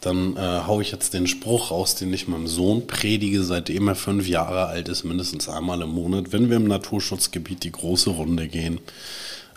[0.00, 3.94] dann äh, hau ich jetzt den Spruch raus, den ich meinem Sohn predige, seitdem er
[3.94, 8.48] fünf Jahre alt ist, mindestens einmal im Monat, wenn wir im Naturschutzgebiet die große Runde
[8.48, 8.80] gehen.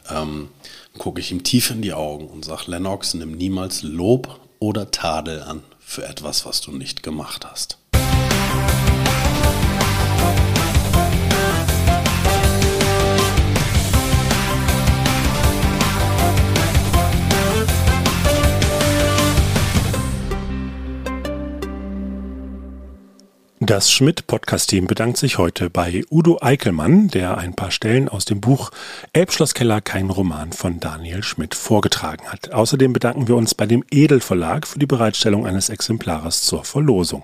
[0.10, 0.50] Ähm,
[0.98, 5.42] gucke ich ihm tief in die Augen und sage, Lennox, nimm niemals Lob oder Tadel
[5.42, 7.78] an für etwas, was du nicht gemacht hast.
[23.66, 28.72] Das Schmidt-Podcast-Team bedankt sich heute bei Udo Eickelmann, der ein paar Stellen aus dem Buch
[29.14, 32.52] Elbschlosskeller, kein Roman von Daniel Schmidt vorgetragen hat.
[32.52, 37.24] Außerdem bedanken wir uns bei dem Edel Verlag für die Bereitstellung eines Exemplares zur Verlosung.